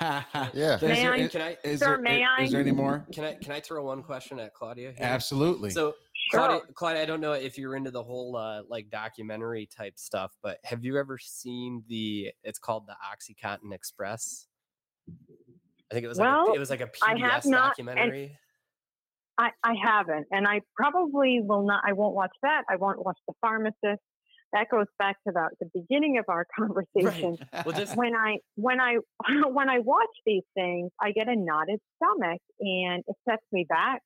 [0.54, 0.76] Yeah.
[0.76, 3.06] Is May there- I- Can I is Sir, there- may is there any more?
[3.12, 4.92] can I can I throw one question at Claudia?
[4.92, 5.06] Here?
[5.06, 5.70] Absolutely.
[5.70, 5.94] So
[6.30, 6.40] Sure.
[6.40, 10.36] Claudia, Claudia, I don't know if you're into the whole uh, like documentary type stuff,
[10.42, 12.30] but have you ever seen the?
[12.44, 14.46] It's called the OxyContin Express.
[15.10, 15.14] I
[15.94, 18.38] think it was like Well, a, it was like a PBS have not, and- documentary.
[19.38, 21.82] I, I haven't, and I probably will not.
[21.86, 22.62] I won't watch that.
[22.68, 24.02] I won't watch The Pharmacist.
[24.52, 27.38] That goes back to the, the beginning of our conversation.
[27.64, 28.96] Well, just When I when I
[29.48, 34.02] when I watch these things, I get a knotted stomach, and it sets me back.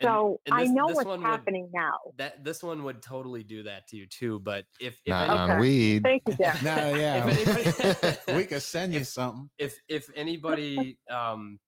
[0.00, 1.98] and- So and I this- know what's one would- happening now.
[2.18, 4.38] that this one would totally do that to you too.
[4.40, 5.60] But if if Not any- on Okay.
[5.60, 6.02] weed.
[6.02, 6.62] Thank you, Jeff.
[6.62, 7.26] no, yeah.
[7.26, 9.48] Anybody- we could send you something.
[9.58, 11.58] if if anybody um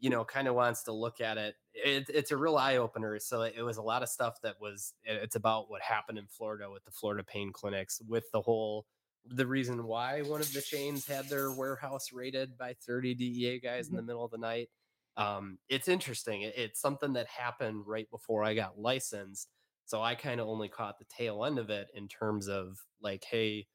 [0.00, 3.18] you know kind of wants to look at it, it it's a real eye opener
[3.18, 6.70] so it was a lot of stuff that was it's about what happened in florida
[6.70, 8.86] with the florida pain clinics with the whole
[9.26, 13.88] the reason why one of the chains had their warehouse raided by 30 dea guys
[13.88, 14.70] in the middle of the night.
[15.16, 19.50] Um it's interesting It- it's something that happened right before i got licensed
[19.84, 23.24] So I kind of only caught the tail end of it in terms of like,
[23.24, 23.66] hey,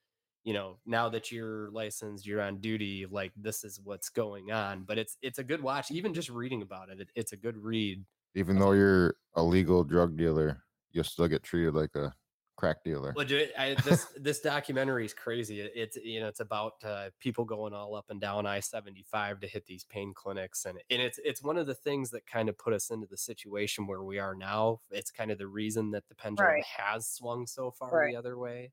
[0.45, 4.83] you know, now that you're licensed, you're on duty, like this is what's going on.
[4.83, 5.91] But it's it's a good watch.
[5.91, 8.05] Even just reading about it, it it's a good read.
[8.35, 12.13] Even though you're a legal drug dealer, you'll still get treated like a
[12.57, 13.13] crack dealer.
[13.17, 15.61] Legit, I, this this documentary is crazy.
[15.61, 19.03] It- It's you know it's about uh, people going all up and down I seventy
[19.03, 22.25] five to hit these pain clinics, and and it's it's one of the things that
[22.27, 24.81] kind of put us into the situation where we are now.
[24.91, 26.63] It's kind of the reason that the pendulum Right.
[26.65, 28.13] has swung so far Right.
[28.13, 28.71] the other way.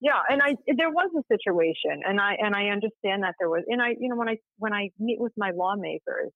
[0.00, 3.64] Yeah, and I there was a situation, and I and I understand that there was,
[3.66, 6.32] and I you know when I when I meet with my lawmakers,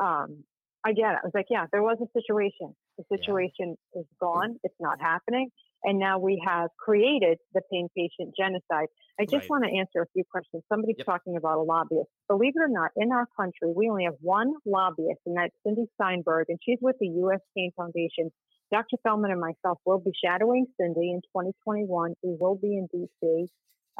[0.00, 0.44] um,
[0.84, 1.18] I get it.
[1.22, 2.74] I was like, yeah, there was a situation.
[2.98, 4.56] The situation is gone.
[4.64, 5.50] It's not happening,
[5.84, 8.88] and now we have created the pain patient genocide.
[9.20, 9.50] I just Right.
[9.50, 10.62] want to answer a few questions.
[10.72, 11.06] Somebody's Yep.
[11.06, 12.10] talking about a lobbyist.
[12.28, 15.86] Believe it or not, in our country, we only have one lobbyist, and that's Cindy
[15.94, 17.40] Steinberg, and she's with the U.S.
[17.56, 18.30] Pain Foundation.
[18.72, 18.96] Dr.
[19.02, 22.14] Feldman and myself will be shadowing Cindy in 2021.
[22.22, 23.46] We will be in DC.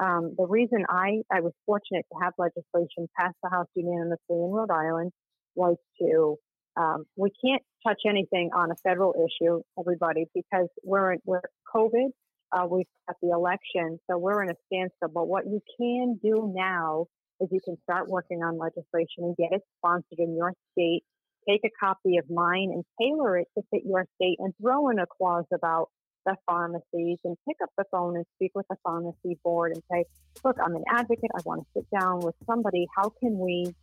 [0.03, 4.51] Um, the reason I, I was fortunate to have legislation pass the House unanimously in
[4.51, 5.13] Rhode Island
[5.55, 6.37] was to,
[6.81, 11.43] um, we can't touch anything on a federal issue, everybody, because we're, in, we're
[11.75, 12.09] COVID.
[12.51, 15.11] Uh, we've got the election, so we're in a standstill.
[15.13, 17.09] But what you can do now
[17.41, 21.03] is you can start working on legislation and get it sponsored in your state
[21.49, 24.99] take a copy of mine and tailor it to fit your state and throw in
[24.99, 25.89] a clause about
[26.25, 30.05] the pharmacies and pick up the phone and speak with the pharmacy board and say,
[30.45, 31.31] look, I'm an advocate.
[31.35, 32.87] I want to sit down with somebody.
[32.97, 33.75] How can we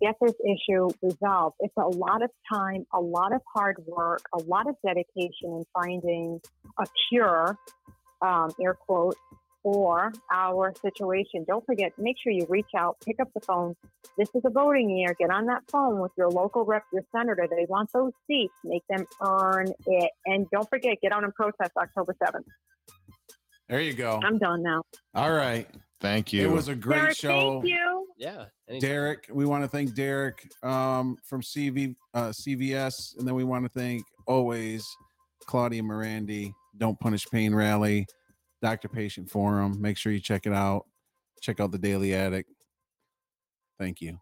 [0.00, 1.56] get this issue resolved?
[1.60, 5.64] It's a lot of time, a lot of hard work, a lot of dedication in
[5.74, 6.40] finding
[6.78, 7.58] a cure,
[8.20, 9.16] um, air quote,
[9.62, 11.44] for our situation.
[11.46, 13.76] Don't forget, make sure you reach out, pick up the phone,
[14.18, 15.14] this is a voting year.
[15.18, 17.46] Get on that phone with your local rep, your senator.
[17.48, 18.52] They want those seats.
[18.64, 20.10] Make them earn it.
[20.26, 22.44] And don't forget, get out and protest October 7th.
[23.68, 24.20] There you go.
[24.22, 24.82] I'm done now.
[25.14, 25.66] All right.
[26.00, 26.42] Thank you.
[26.42, 27.60] It was a great Derek, show.
[27.60, 28.08] thank you.
[28.18, 28.90] Yeah, anytime.
[28.90, 33.64] Derek, we want to thank Derek um, from CV, uh, CVS, and then we want
[33.64, 34.84] to thank always
[35.46, 38.06] Claudia Merandi, Don't Punish Pain Rally,
[38.62, 39.80] Doctor Patient Forum.
[39.82, 40.86] Make sure you check it out.
[41.42, 42.48] Check out the Daily Addict.
[43.78, 44.20] Thank you.